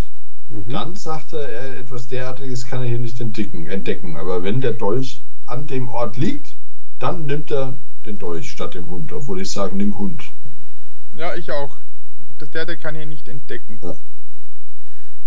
mhm. 0.48 0.68
dann 0.68 0.96
sagt 0.96 1.32
er, 1.32 1.48
er, 1.48 1.78
etwas 1.78 2.08
derartiges 2.08 2.66
kann 2.66 2.82
er 2.82 2.88
hier 2.88 2.98
nicht 2.98 3.20
entdecken, 3.20 3.66
entdecken. 3.66 4.16
Aber 4.16 4.42
wenn 4.42 4.60
der 4.60 4.72
Dolch 4.72 5.24
an 5.46 5.66
dem 5.66 5.88
Ort 5.88 6.16
liegt, 6.16 6.56
dann 6.98 7.26
nimmt 7.26 7.50
er 7.50 7.76
den 8.06 8.18
Dolch 8.18 8.50
statt 8.50 8.74
dem 8.74 8.88
Hund, 8.88 9.12
obwohl 9.12 9.40
ich 9.40 9.50
sage, 9.50 9.76
nimm 9.76 9.98
Hund. 9.98 10.32
Ja, 11.16 11.34
ich 11.34 11.50
auch. 11.50 11.78
Das 12.38 12.50
der, 12.50 12.66
der 12.66 12.76
kann 12.76 12.94
hier 12.94 13.06
nicht 13.06 13.28
entdecken. 13.28 13.78
Ja. 13.82 13.94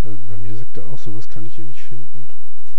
Also 0.04 0.18
bei 0.28 0.38
mir 0.38 0.56
sagt 0.56 0.78
er 0.78 0.88
auch, 0.88 0.98
sowas 0.98 1.30
kann 1.30 1.46
ich 1.46 1.56
hier 1.56 1.66
nicht 1.66 1.82
finden. 1.82 2.28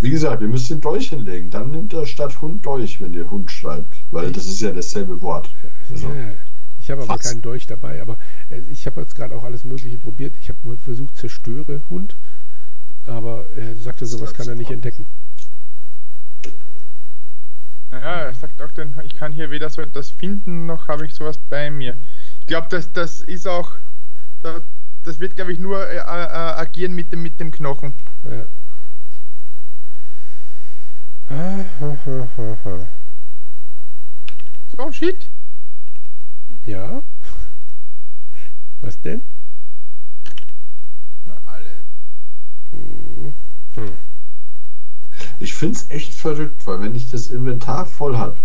Wie 0.00 0.10
gesagt, 0.10 0.42
ihr 0.42 0.48
müsst 0.48 0.68
den 0.70 0.80
Dolch 0.80 1.08
hinlegen. 1.08 1.50
Dann 1.50 1.70
nimmt 1.70 1.92
er 1.92 2.04
statt 2.04 2.40
Hund 2.40 2.66
Dolch, 2.66 3.00
wenn 3.00 3.14
ihr 3.14 3.30
Hund 3.30 3.50
schreibt. 3.50 4.02
Weil 4.10 4.32
das 4.32 4.46
ist 4.46 4.60
ja 4.60 4.72
dasselbe 4.72 5.22
Wort. 5.22 5.50
Also, 5.90 6.08
ja, 6.08 6.34
ich 6.78 6.90
habe 6.90 7.02
aber 7.02 7.16
keinen 7.16 7.40
Dolch 7.40 7.66
dabei. 7.66 8.02
Aber 8.02 8.18
äh, 8.50 8.60
ich 8.68 8.86
habe 8.86 9.00
jetzt 9.00 9.14
gerade 9.14 9.34
auch 9.36 9.44
alles 9.44 9.64
Mögliche 9.64 9.98
probiert. 9.98 10.36
Ich 10.38 10.48
habe 10.48 10.58
mal 10.64 10.76
versucht, 10.76 11.16
zerstöre 11.16 11.82
Hund. 11.88 12.18
Aber 13.06 13.46
er 13.56 13.76
sagte, 13.76 14.06
sowas 14.06 14.34
kann 14.34 14.48
er 14.48 14.56
nicht 14.56 14.70
entdecken. 14.70 15.06
Ja, 17.90 18.22
er 18.22 18.34
sagt 18.34 18.60
auch, 18.60 18.72
dann, 18.72 18.94
ich 19.04 19.14
kann 19.14 19.32
hier 19.32 19.50
weder 19.50 19.70
so 19.70 19.80
etwas 19.82 20.10
finden, 20.10 20.66
noch 20.66 20.88
habe 20.88 21.06
ich 21.06 21.14
sowas 21.14 21.38
bei 21.38 21.70
mir. 21.70 21.96
Ich 22.40 22.46
glaube, 22.46 22.66
das, 22.70 22.92
das 22.92 23.20
ist 23.20 23.46
auch, 23.46 23.72
das 25.04 25.20
wird, 25.20 25.36
glaube 25.36 25.52
ich, 25.52 25.58
nur 25.58 25.88
äh, 25.88 25.96
äh, 25.96 26.00
agieren 26.00 26.92
mit 26.92 27.12
dem, 27.12 27.22
mit 27.22 27.38
dem 27.40 27.50
Knochen. 27.50 27.94
Ja. 28.24 28.46
So, 34.76 34.92
shit. 34.92 35.30
Ja. 36.66 37.02
Was 38.80 39.00
denn? 39.00 39.22
Na, 41.24 41.36
alles. 41.46 41.84
Hm. 42.70 43.34
Ich 45.38 45.54
finde 45.54 45.76
es 45.76 45.90
echt 45.90 46.14
verrückt, 46.14 46.66
weil 46.66 46.80
wenn 46.80 46.94
ich 46.94 47.10
das 47.10 47.28
Inventar 47.28 47.86
voll 47.86 48.16
habe, 48.16 48.38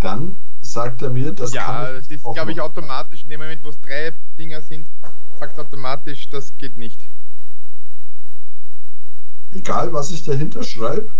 dann 0.00 0.36
sagt 0.60 1.02
er 1.02 1.10
mir, 1.10 1.32
das 1.32 1.52
ja, 1.52 1.64
kann 1.64 1.84
Ja, 1.84 1.92
das 1.92 2.10
ist, 2.10 2.24
glaube 2.24 2.52
ich, 2.52 2.60
automatisch. 2.60 3.22
In 3.22 3.30
dem 3.30 3.40
Moment, 3.40 3.62
wo 3.64 3.68
es 3.68 3.80
drei 3.80 4.12
Dinger 4.38 4.60
sind, 4.60 4.88
sagt 5.38 5.58
automatisch, 5.58 6.28
das 6.28 6.56
geht 6.58 6.76
nicht. 6.76 7.08
Egal, 9.52 9.92
was 9.92 10.10
ich 10.10 10.24
dahinter 10.24 10.62
schreibe? 10.62 11.10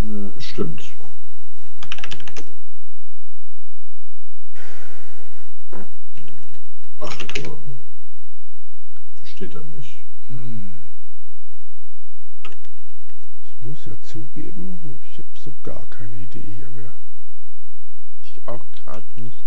Ne, 0.00 0.32
stimmt. 0.38 0.82
Ach, 7.00 7.16
steht 9.22 9.54
da 9.54 9.60
nicht. 9.60 10.04
Hm. 10.26 10.80
Muss 13.74 13.86
ja 13.86 14.00
zugeben, 14.02 15.00
ich 15.02 15.18
habe 15.18 15.28
so 15.36 15.52
gar 15.64 15.84
keine 15.86 16.14
Idee 16.14 16.38
hier 16.38 16.70
mehr. 16.70 16.94
Ich 18.22 18.40
auch 18.46 18.64
gerade 18.70 19.04
nicht. 19.16 19.44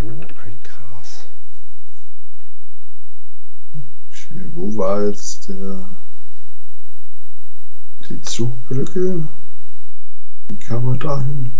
So 0.00 0.08
ein 0.08 0.60
Gras. 0.64 1.28
Wo 4.52 4.76
war 4.76 5.06
jetzt 5.06 5.48
der 5.48 5.88
die 8.08 8.20
Zugbrücke? 8.22 9.28
Wie 10.48 10.56
kann 10.56 10.84
man 10.84 10.98
da 10.98 11.22
hin? 11.22 11.52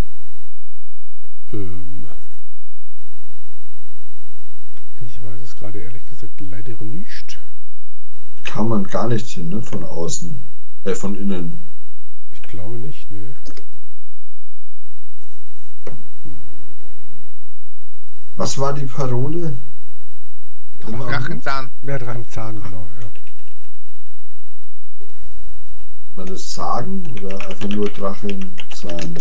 Ähm, 1.52 2.04
ich 5.00 5.22
weiß 5.22 5.40
es 5.40 5.54
gerade 5.54 5.78
ehrlich 5.78 6.04
gesagt 6.04 6.40
leider 6.40 6.72
nicht. 6.82 6.87
Kann 8.58 8.70
man 8.70 8.82
gar 8.82 9.06
nicht 9.06 9.28
hin, 9.28 9.50
ne? 9.50 9.62
Von 9.62 9.84
außen. 9.84 10.36
Äh, 10.82 10.92
von 10.96 11.14
innen. 11.14 11.60
Ich 12.32 12.42
glaube 12.42 12.76
nicht, 12.76 13.08
ne. 13.08 13.36
Was 18.34 18.58
war 18.58 18.74
die 18.74 18.86
Parole? 18.86 19.56
Drachenzahn. 20.80 21.70
Ja, 21.82 21.98
Drachenzahn, 21.98 22.60
genau, 22.60 22.88
ja. 23.00 23.08
Man 26.16 26.26
das 26.26 26.52
sagen 26.52 27.06
oder 27.12 27.48
einfach 27.48 27.68
nur 27.68 27.88
Drachenzahn? 27.90 29.14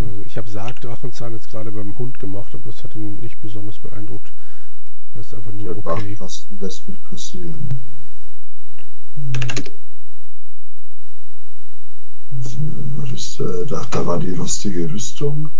Also 0.00 0.22
ich 0.24 0.38
habe 0.38 0.48
Sarg 0.48 0.80
Drachenzahn 0.80 1.34
jetzt 1.34 1.50
gerade 1.50 1.70
beim 1.72 1.98
Hund 1.98 2.18
gemacht, 2.20 2.54
aber 2.54 2.70
das 2.70 2.82
hat 2.84 2.94
ihn 2.94 3.16
nicht 3.16 3.38
besonders 3.42 3.78
beeindruckt. 3.80 4.32
Das 5.16 5.26
ist 5.26 5.34
einfach 5.34 5.52
nur 5.52 5.74
Der 5.74 5.78
okay. 5.78 6.14
Bachkasten 6.14 6.58
lässt 6.60 6.88
mich 6.88 7.02
passieren. 7.04 7.68
Was 12.96 13.10
ist, 13.10 13.40
äh, 13.40 13.66
da, 13.66 13.84
da 13.90 14.06
war 14.06 14.18
die 14.18 14.30
lustige 14.30 14.90
Rüstung 14.92 15.50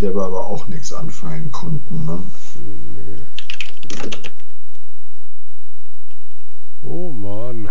der 0.00 0.14
wir 0.14 0.22
aber 0.22 0.46
auch 0.46 0.68
nichts 0.68 0.92
anfangen 0.92 1.50
konnten. 1.50 2.04
Ne? 2.04 2.22
Nee. 2.94 3.22
Oh 6.82 7.10
Mann. 7.10 7.70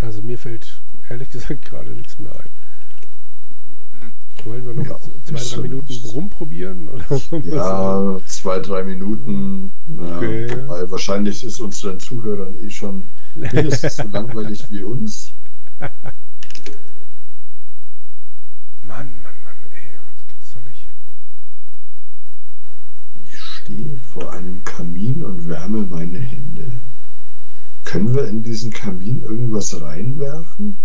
Also 0.00 0.22
mir 0.22 0.38
fällt 0.38 0.82
ehrlich 1.10 1.28
gesagt 1.28 1.62
gerade 1.62 1.90
nichts 1.90 2.18
mehr 2.18 2.32
ein. 2.40 2.59
Wollen 4.44 4.66
wir 4.66 4.74
noch 4.74 4.86
ja, 4.86 4.98
zwei, 5.24 5.56
drei 5.56 5.62
Minuten 5.62 5.92
rumprobieren? 6.10 6.88
Oder 6.88 7.04
ja, 7.44 8.18
zwei, 8.26 8.58
drei 8.60 8.84
Minuten. 8.84 9.72
Okay. 9.98 10.48
Ja, 10.48 10.68
weil 10.68 10.90
wahrscheinlich 10.90 11.44
ist 11.44 11.60
unseren 11.60 12.00
Zuhörern 12.00 12.54
eh 12.62 12.70
schon 12.70 13.04
mindestens 13.34 13.96
so 13.96 14.04
langweilig 14.08 14.64
wie 14.70 14.82
uns. 14.82 15.34
Mann, 18.82 19.08
Mann, 19.22 19.34
Mann, 19.44 19.54
ey, 19.70 19.98
das 20.16 20.26
gibt's 20.26 20.54
doch 20.54 20.62
nicht. 20.62 20.88
Ich 23.22 23.38
stehe 23.38 23.96
vor 23.98 24.32
einem 24.32 24.64
Kamin 24.64 25.22
und 25.22 25.48
wärme 25.48 25.86
meine 25.86 26.18
Hände. 26.18 26.72
Können 27.84 28.14
wir 28.14 28.26
in 28.28 28.42
diesen 28.42 28.70
Kamin 28.70 29.22
irgendwas 29.22 29.80
reinwerfen? 29.80 30.76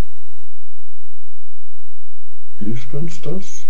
Hilft 2.59 2.93
uns 2.93 3.21
das? 3.21 3.65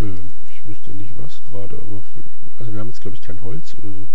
Ähm, 0.00 0.32
ich 0.48 0.66
wüsste 0.66 0.92
nicht 0.92 1.14
was 1.18 1.42
gerade, 1.44 1.76
aber 1.76 2.02
für, 2.02 2.22
also 2.58 2.72
wir 2.72 2.80
haben 2.80 2.88
jetzt 2.88 3.00
glaube 3.00 3.16
ich 3.16 3.22
kein 3.22 3.40
Holz 3.40 3.76
oder 3.78 3.92
so. 3.92 4.08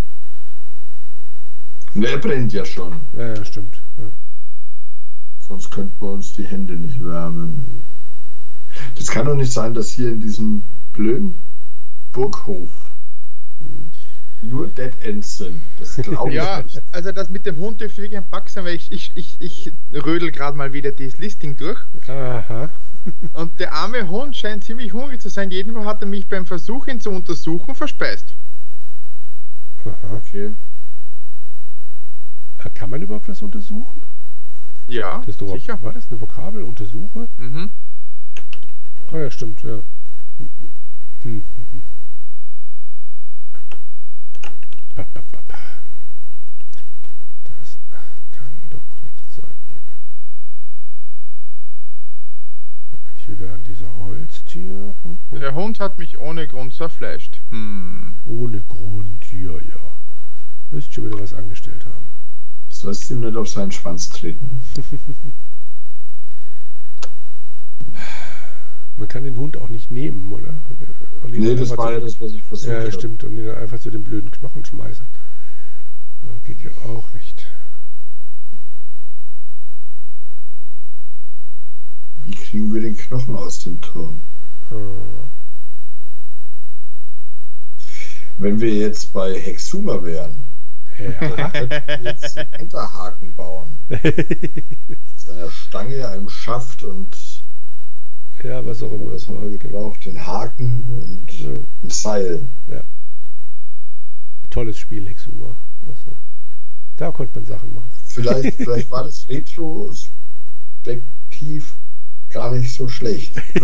Ne, 1.93 2.07
er 2.07 2.17
brennt 2.19 2.53
ja 2.53 2.65
schon. 2.65 3.01
Ja, 3.13 3.35
ja 3.35 3.45
stimmt. 3.45 3.81
Ja. 3.97 4.05
Sonst 5.39 5.71
könnten 5.71 5.99
wir 5.99 6.11
uns 6.11 6.33
die 6.33 6.45
Hände 6.45 6.75
nicht 6.75 7.03
wärmen. 7.03 7.83
Das 8.95 9.07
kann 9.07 9.25
doch 9.25 9.35
nicht 9.35 9.51
sein, 9.51 9.73
dass 9.73 9.91
hier 9.91 10.09
in 10.09 10.19
diesem 10.19 10.63
blöden 10.93 11.41
Burghof 12.13 12.80
nur 14.41 14.67
Dead 14.67 14.93
Ends 15.01 15.37
sind. 15.37 15.61
Das 15.77 15.95
glaube 15.97 16.29
ich 16.29 16.35
ja, 16.35 16.61
nicht. 16.61 16.81
also 16.91 17.11
das 17.11 17.29
mit 17.29 17.45
dem 17.45 17.57
Hund 17.57 17.81
dürfte 17.81 18.01
wirklich 18.01 18.17
ein 18.17 18.29
Bug 18.29 18.49
sein, 18.49 18.65
weil 18.65 18.75
ich, 18.75 18.91
ich, 18.91 19.11
ich, 19.15 19.37
ich 19.39 19.73
rödel 19.93 20.31
gerade 20.31 20.57
mal 20.57 20.73
wieder 20.73 20.91
dieses 20.91 21.17
Listing 21.17 21.55
durch. 21.55 21.79
Aha. 22.07 22.69
Und 23.33 23.59
der 23.59 23.73
arme 23.73 24.07
Hund 24.09 24.35
scheint 24.35 24.63
ziemlich 24.63 24.93
hungrig 24.93 25.21
zu 25.21 25.29
sein. 25.29 25.51
Jedenfalls 25.51 25.85
hat 25.85 26.01
er 26.01 26.07
mich 26.07 26.27
beim 26.27 26.45
Versuch, 26.45 26.87
ihn 26.87 26.99
zu 26.99 27.09
untersuchen, 27.09 27.73
verspeist. 27.75 28.35
Aha. 29.85 30.17
Okay. 30.17 30.53
Äh, 32.59 32.69
kann 32.69 32.89
man 32.89 33.01
überhaupt 33.01 33.27
was 33.27 33.41
untersuchen? 33.41 34.03
Ja, 34.87 35.21
das 35.25 35.37
doch, 35.37 35.53
sicher. 35.53 35.81
War 35.81 35.93
das 35.93 36.11
eine 36.11 36.19
Vokabel? 36.19 36.63
Untersuche? 36.63 37.29
Mhm. 37.37 37.69
Ah 39.11 39.17
ja, 39.17 39.31
stimmt, 39.31 39.63
ja. 39.63 39.79
Hm, 41.23 41.43
das 47.43 47.79
kann 48.31 48.53
doch 48.69 49.01
nicht 49.03 49.31
sein 49.31 49.55
hier. 49.71 49.81
Da 52.91 52.97
bin 52.97 53.11
ich 53.15 53.29
wieder 53.29 53.53
an 53.53 53.63
dieser 53.63 53.95
Holztür. 53.95 54.95
Hm, 55.03 55.19
hm. 55.29 55.39
Der 55.39 55.55
Hund 55.55 55.79
hat 55.79 55.97
mich 55.97 56.19
ohne 56.19 56.47
Grund 56.47 56.73
zerfleischt. 56.73 57.41
Hm. 57.49 58.19
Ohne 58.25 58.63
Grund, 58.63 59.31
ja, 59.31 59.53
ja. 59.53 59.97
Müsst 60.71 60.93
schon 60.93 61.05
wieder 61.05 61.19
was 61.19 61.33
angestellt 61.33 61.85
haben. 61.85 62.09
Sollst 62.69 63.09
ihm 63.11 63.19
nicht 63.19 63.35
auf 63.35 63.49
seinen 63.49 63.71
Schwanz 63.71 64.09
treten. 64.09 64.59
Man 69.01 69.07
kann 69.07 69.23
den 69.23 69.35
Hund 69.37 69.57
auch 69.57 69.69
nicht 69.69 69.89
nehmen, 69.89 70.31
oder? 70.31 70.61
Und 71.23 71.31
nee, 71.31 71.55
das 71.55 71.75
war 71.75 71.91
ja 71.91 71.99
das, 71.99 72.21
was 72.21 72.33
ich 72.33 72.43
versucht 72.43 72.71
habe. 72.71 72.85
Ja, 72.85 72.91
stimmt. 72.91 73.23
Und 73.23 73.35
ihn 73.35 73.49
einfach 73.49 73.79
zu 73.79 73.89
den 73.89 74.03
blöden 74.03 74.29
Knochen 74.29 74.63
schmeißen. 74.63 75.07
Ja, 76.21 76.29
geht 76.43 76.61
ja 76.61 76.69
auch 76.85 77.11
nicht. 77.13 77.47
Wie 82.21 82.35
kriegen 82.35 82.71
wir 82.71 82.81
den 82.81 82.95
Knochen 82.95 83.35
aus 83.35 83.63
dem 83.63 83.81
Turm? 83.81 84.21
Hm. 84.69 84.91
Wenn 88.37 88.61
wir 88.61 88.71
jetzt 88.71 89.13
bei 89.13 89.33
Hexuma 89.33 90.03
wären, 90.03 90.43
ja. 90.99 91.49
dann 91.49 92.03
jetzt 92.03 92.37
einen 92.37 92.53
Enterhaken 92.59 93.33
bauen. 93.33 93.79
Seine 95.15 95.49
Stange, 95.49 96.07
einem 96.07 96.29
Schaft 96.29 96.83
und 96.83 97.17
ja, 98.43 98.65
was 98.65 98.83
auch 98.83 98.91
immer. 98.91 99.11
Was 99.11 99.27
haben 99.27 99.49
wir 99.49 99.57
gebraucht? 99.57 100.05
Den 100.05 100.25
Haken 100.25 100.83
und 100.89 101.39
ja. 101.39 101.53
ein 101.83 101.89
Seil. 101.89 102.47
Ja. 102.67 102.83
Tolles 104.49 104.77
Spiel, 104.77 105.07
Hexuma. 105.07 105.55
Also, 105.87 106.11
da 106.97 107.11
konnte 107.11 107.39
man 107.39 107.45
Sachen 107.45 107.73
machen. 107.73 107.89
Vielleicht, 108.05 108.57
vielleicht 108.57 108.91
war 108.91 109.03
das 109.03 109.27
retrospektiv 109.29 111.77
gar 112.29 112.51
nicht 112.51 112.73
so 112.73 112.87
schlecht. 112.87 113.41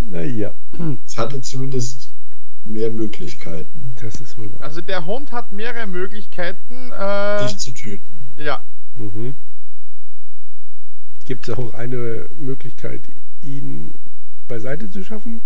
naja. 0.00 0.54
Es 1.06 1.16
hatte 1.16 1.40
zumindest 1.40 2.12
mehr 2.64 2.90
Möglichkeiten. 2.90 3.92
Das 3.96 4.20
ist 4.20 4.36
wohl 4.38 4.52
wahr. 4.52 4.62
Also 4.62 4.80
der 4.80 5.04
Hund 5.06 5.32
hat 5.32 5.52
mehrere 5.52 5.86
Möglichkeiten, 5.86 6.90
äh, 6.90 7.44
dich 7.44 7.58
zu 7.58 7.72
töten. 7.72 8.04
Ja. 8.36 8.64
Mhm. 8.96 9.34
Gibt 11.24 11.48
es 11.48 11.56
auch 11.56 11.72
eine 11.72 12.28
Möglichkeit, 12.36 13.08
ihn 13.40 13.94
beiseite 14.46 14.90
zu 14.90 15.02
schaffen? 15.02 15.40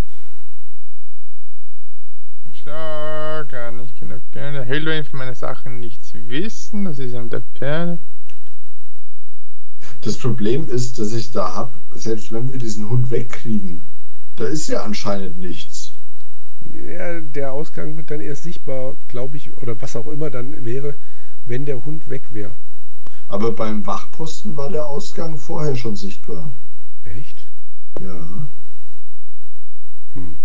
Schau, 2.53 3.45
gar 3.47 3.71
nicht 3.71 3.99
genug 4.01 4.23
gerne. 4.33 4.65
Hellrain 4.65 5.05
für 5.05 5.17
meine 5.17 5.35
Sachen 5.37 5.79
nichts 5.79 6.13
wissen. 6.15 6.85
Das 6.85 6.99
ist 6.99 7.15
an 7.15 7.31
der 7.31 7.43
Perle. 7.55 8.01
Das 10.01 10.17
Problem 10.17 10.69
ist, 10.69 10.99
dass 10.99 11.13
ich 11.13 11.31
da 11.31 11.55
habe, 11.55 11.79
selbst 11.95 12.33
wenn 12.33 12.53
wir 12.53 12.59
diesen 12.59 12.89
Hund 12.89 13.11
wegkriegen, 13.11 13.83
da 14.37 14.45
ist 14.45 14.69
ja 14.69 14.83
anscheinend 14.83 15.39
nichts. 15.39 15.95
Ja, 16.73 17.21
der 17.21 17.53
Ausgang 17.53 17.97
wird 17.97 18.11
dann 18.11 18.21
erst 18.21 18.43
sichtbar, 18.43 18.97
glaube 19.09 19.37
ich, 19.37 19.57
oder 19.57 19.81
was 19.81 19.97
auch 19.97 20.09
immer 20.09 20.31
dann 20.31 20.65
wäre, 20.65 20.97
wenn 21.47 21.67
der 21.67 21.85
Hund 21.85 22.09
weg 22.09 22.33
wäre. 22.33 22.55
Aber 23.29 23.53
beim 23.53 23.87
Wachposten 23.87 24.57
war 24.57 24.71
der 24.71 24.87
Ausgang 24.87 25.37
vorher 25.37 25.77
schon 25.77 25.97
sichtbar. 25.97 26.55
Echt? 27.05 27.49
Ja. 28.01 28.49
Hm. 30.15 30.39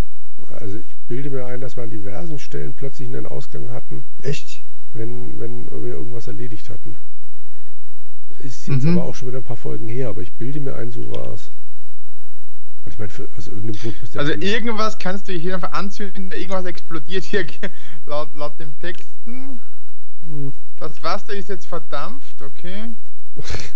Also 0.59 0.77
ich 0.77 0.95
bilde 1.07 1.29
mir 1.29 1.45
ein, 1.45 1.61
dass 1.61 1.77
wir 1.77 1.83
an 1.83 1.89
diversen 1.89 2.37
Stellen 2.37 2.73
plötzlich 2.73 3.07
einen 3.07 3.25
Ausgang 3.25 3.71
hatten. 3.71 4.03
Echt? 4.21 4.63
Wenn, 4.93 5.39
wenn 5.39 5.65
wir 5.69 5.93
irgendwas 5.93 6.27
erledigt 6.27 6.69
hatten. 6.69 6.97
Ist 8.37 8.67
jetzt 8.67 8.83
mhm. 8.83 8.97
aber 8.97 9.07
auch 9.07 9.15
schon 9.15 9.29
wieder 9.29 9.37
ein 9.37 9.43
paar 9.43 9.57
Folgen 9.57 9.87
her, 9.87 10.09
aber 10.09 10.21
ich 10.21 10.33
bilde 10.33 10.59
mir 10.59 10.75
ein, 10.75 10.91
so 10.91 11.09
war 11.11 11.33
es. 11.33 11.51
Ich 12.89 12.97
meine, 12.97 13.11
aus 13.37 13.47
irgendeinem 13.47 13.79
Grund 13.79 13.95
ist 14.03 14.17
Also 14.17 14.33
irgendwas 14.33 14.97
kannst 14.97 15.29
du 15.29 15.33
hier 15.33 15.55
einfach 15.55 15.71
anzünden, 15.71 16.31
irgendwas 16.31 16.65
explodiert 16.65 17.23
hier 17.23 17.45
laut, 18.05 18.33
laut 18.35 18.59
dem 18.59 18.77
Texten. 18.79 19.59
Hm. 20.25 20.53
Das 20.77 21.01
Wasser 21.03 21.33
ist 21.33 21.49
jetzt 21.49 21.67
verdampft, 21.67 22.41
okay. 22.41 22.93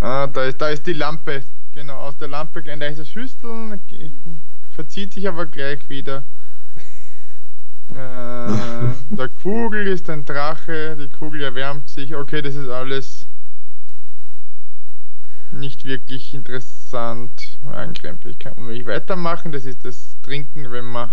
ah, 0.00 0.26
da 0.26 0.44
ist, 0.44 0.60
da 0.60 0.68
ist 0.68 0.86
die 0.86 0.92
Lampe. 0.92 1.44
Genau, 1.72 1.98
aus 1.98 2.16
der 2.16 2.28
Lampe 2.28 2.62
ein 2.68 2.80
leichtes 2.80 3.14
Hüsteln, 3.14 3.80
verzieht 4.70 5.14
sich 5.14 5.28
aber 5.28 5.46
gleich 5.46 5.88
wieder. 5.88 6.24
Äh, 7.90 7.94
der 9.08 9.30
Kugel 9.40 9.86
ist 9.86 10.10
ein 10.10 10.26
Drache, 10.26 10.94
die 10.94 11.08
Kugel 11.08 11.40
erwärmt 11.40 11.88
sich. 11.88 12.14
Okay, 12.14 12.42
das 12.42 12.54
ist 12.54 12.68
alles 12.68 13.26
nicht 15.52 15.84
wirklich 15.84 16.34
interessant. 16.34 17.47
Einklempel. 17.64 18.30
Ich 18.30 18.38
kann 18.38 18.52
unbedingt 18.54 18.86
weitermachen. 18.86 19.52
Das 19.52 19.64
ist 19.64 19.84
das 19.84 20.16
Trinken, 20.22 20.70
wenn 20.70 20.84
man. 20.84 21.10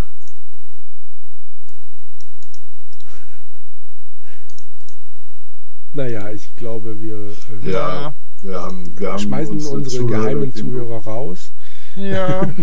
Naja, 5.93 6.29
ich 6.31 6.55
glaube, 6.55 6.99
wir, 6.99 7.15
äh, 7.15 7.71
ja, 7.71 8.13
wir, 8.41 8.61
haben, 8.61 8.99
wir 8.99 9.13
haben 9.13 9.19
schmeißen 9.19 9.53
unsere, 9.53 9.75
unsere 9.75 10.05
geheimen 10.05 10.53
Zuhörer 10.53 11.03
raus. 11.03 11.53
Ja. 11.95 12.49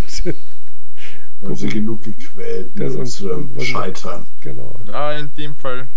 Wir 1.40 1.48
haben 1.48 1.56
sie 1.56 1.68
genug 1.70 2.02
gequält 2.04 2.70
das 2.76 2.94
uns 2.94 3.16
zu 3.16 3.50
scheitern. 3.58 4.28
Genau. 4.42 4.78
Ah, 4.92 5.14
in 5.14 5.34
dem 5.34 5.56
Fall. 5.56 5.88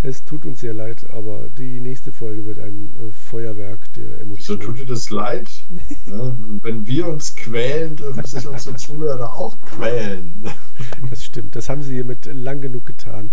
Es 0.00 0.24
tut 0.24 0.46
uns 0.46 0.60
sehr 0.60 0.74
leid, 0.74 1.10
aber 1.10 1.48
die 1.48 1.80
nächste 1.80 2.12
Folge 2.12 2.46
wird 2.46 2.60
ein 2.60 2.94
äh, 2.96 3.12
Feuerwerk 3.12 3.92
der 3.94 4.20
Emotionen. 4.20 4.60
Wieso 4.60 4.70
tut 4.70 4.78
dir 4.78 4.86
das 4.86 5.10
leid? 5.10 5.48
ja, 6.06 6.36
wenn 6.62 6.86
wir 6.86 7.08
uns 7.08 7.34
quälen, 7.34 7.96
dürfen 7.96 8.24
sich 8.24 8.46
unsere 8.46 8.76
Zuhörer 8.76 9.32
auch 9.32 9.58
quälen. 9.62 10.48
das 11.10 11.24
stimmt. 11.24 11.56
Das 11.56 11.68
haben 11.68 11.82
sie 11.82 11.94
hiermit 11.94 12.26
lang 12.26 12.60
genug 12.60 12.86
getan. 12.86 13.30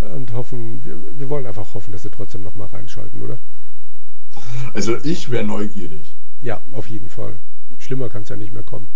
Und 0.00 0.32
hoffen, 0.32 0.84
wir, 0.84 1.18
wir 1.18 1.30
wollen 1.30 1.46
einfach 1.46 1.74
hoffen, 1.74 1.92
dass 1.92 2.02
sie 2.02 2.10
trotzdem 2.10 2.42
nochmal 2.42 2.68
reinschalten, 2.68 3.22
oder? 3.22 3.38
Also 4.74 4.96
ich 5.04 5.30
wäre 5.30 5.44
neugierig. 5.44 6.16
Ja, 6.42 6.60
auf 6.72 6.88
jeden 6.88 7.08
Fall. 7.08 7.38
Schlimmer 7.78 8.08
kann 8.08 8.22
es 8.22 8.28
ja 8.28 8.36
nicht 8.36 8.52
mehr 8.52 8.64
kommen. 8.64 8.88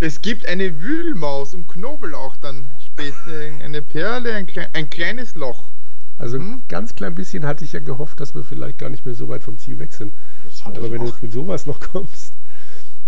Es 0.00 0.22
gibt 0.22 0.48
eine 0.48 0.80
Wühlmaus 0.80 1.54
und 1.54 1.68
Knoblauch 1.68 2.36
dann 2.36 2.70
eine 3.62 3.82
Perle, 3.82 4.34
ein, 4.34 4.46
ein 4.72 4.90
kleines 4.90 5.34
Loch. 5.34 5.70
Also 6.18 6.38
hm? 6.38 6.62
ganz 6.68 6.94
klein 6.94 7.14
bisschen 7.14 7.44
hatte 7.44 7.64
ich 7.64 7.72
ja 7.72 7.80
gehofft, 7.80 8.20
dass 8.20 8.34
wir 8.34 8.42
vielleicht 8.42 8.78
gar 8.78 8.88
nicht 8.88 9.04
mehr 9.04 9.14
so 9.14 9.28
weit 9.28 9.42
vom 9.42 9.58
Ziel 9.58 9.78
weg 9.78 9.92
sind. 9.92 10.14
Aber 10.64 10.90
wenn 10.90 11.02
du 11.02 11.08
jetzt 11.08 11.22
mit 11.22 11.32
sowas 11.32 11.66
noch 11.66 11.80
kommst. 11.92 12.34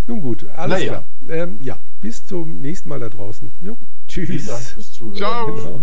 Nun 0.07 0.21
gut, 0.21 0.45
alles 0.49 0.81
naja. 0.81 1.05
klar. 1.21 1.37
Ähm, 1.37 1.59
ja, 1.63 1.79
bis 2.01 2.25
zum 2.25 2.61
nächsten 2.61 2.89
Mal 2.89 3.01
da 3.01 3.09
draußen. 3.09 3.51
Jo, 3.61 3.79
tschüss. 4.09 4.27
Vielen 4.27 4.47
Dank 4.47 4.63
fürs 4.63 4.93
Zuhören. 4.93 5.17
Ciao. 5.17 5.55
Genau. 5.55 5.83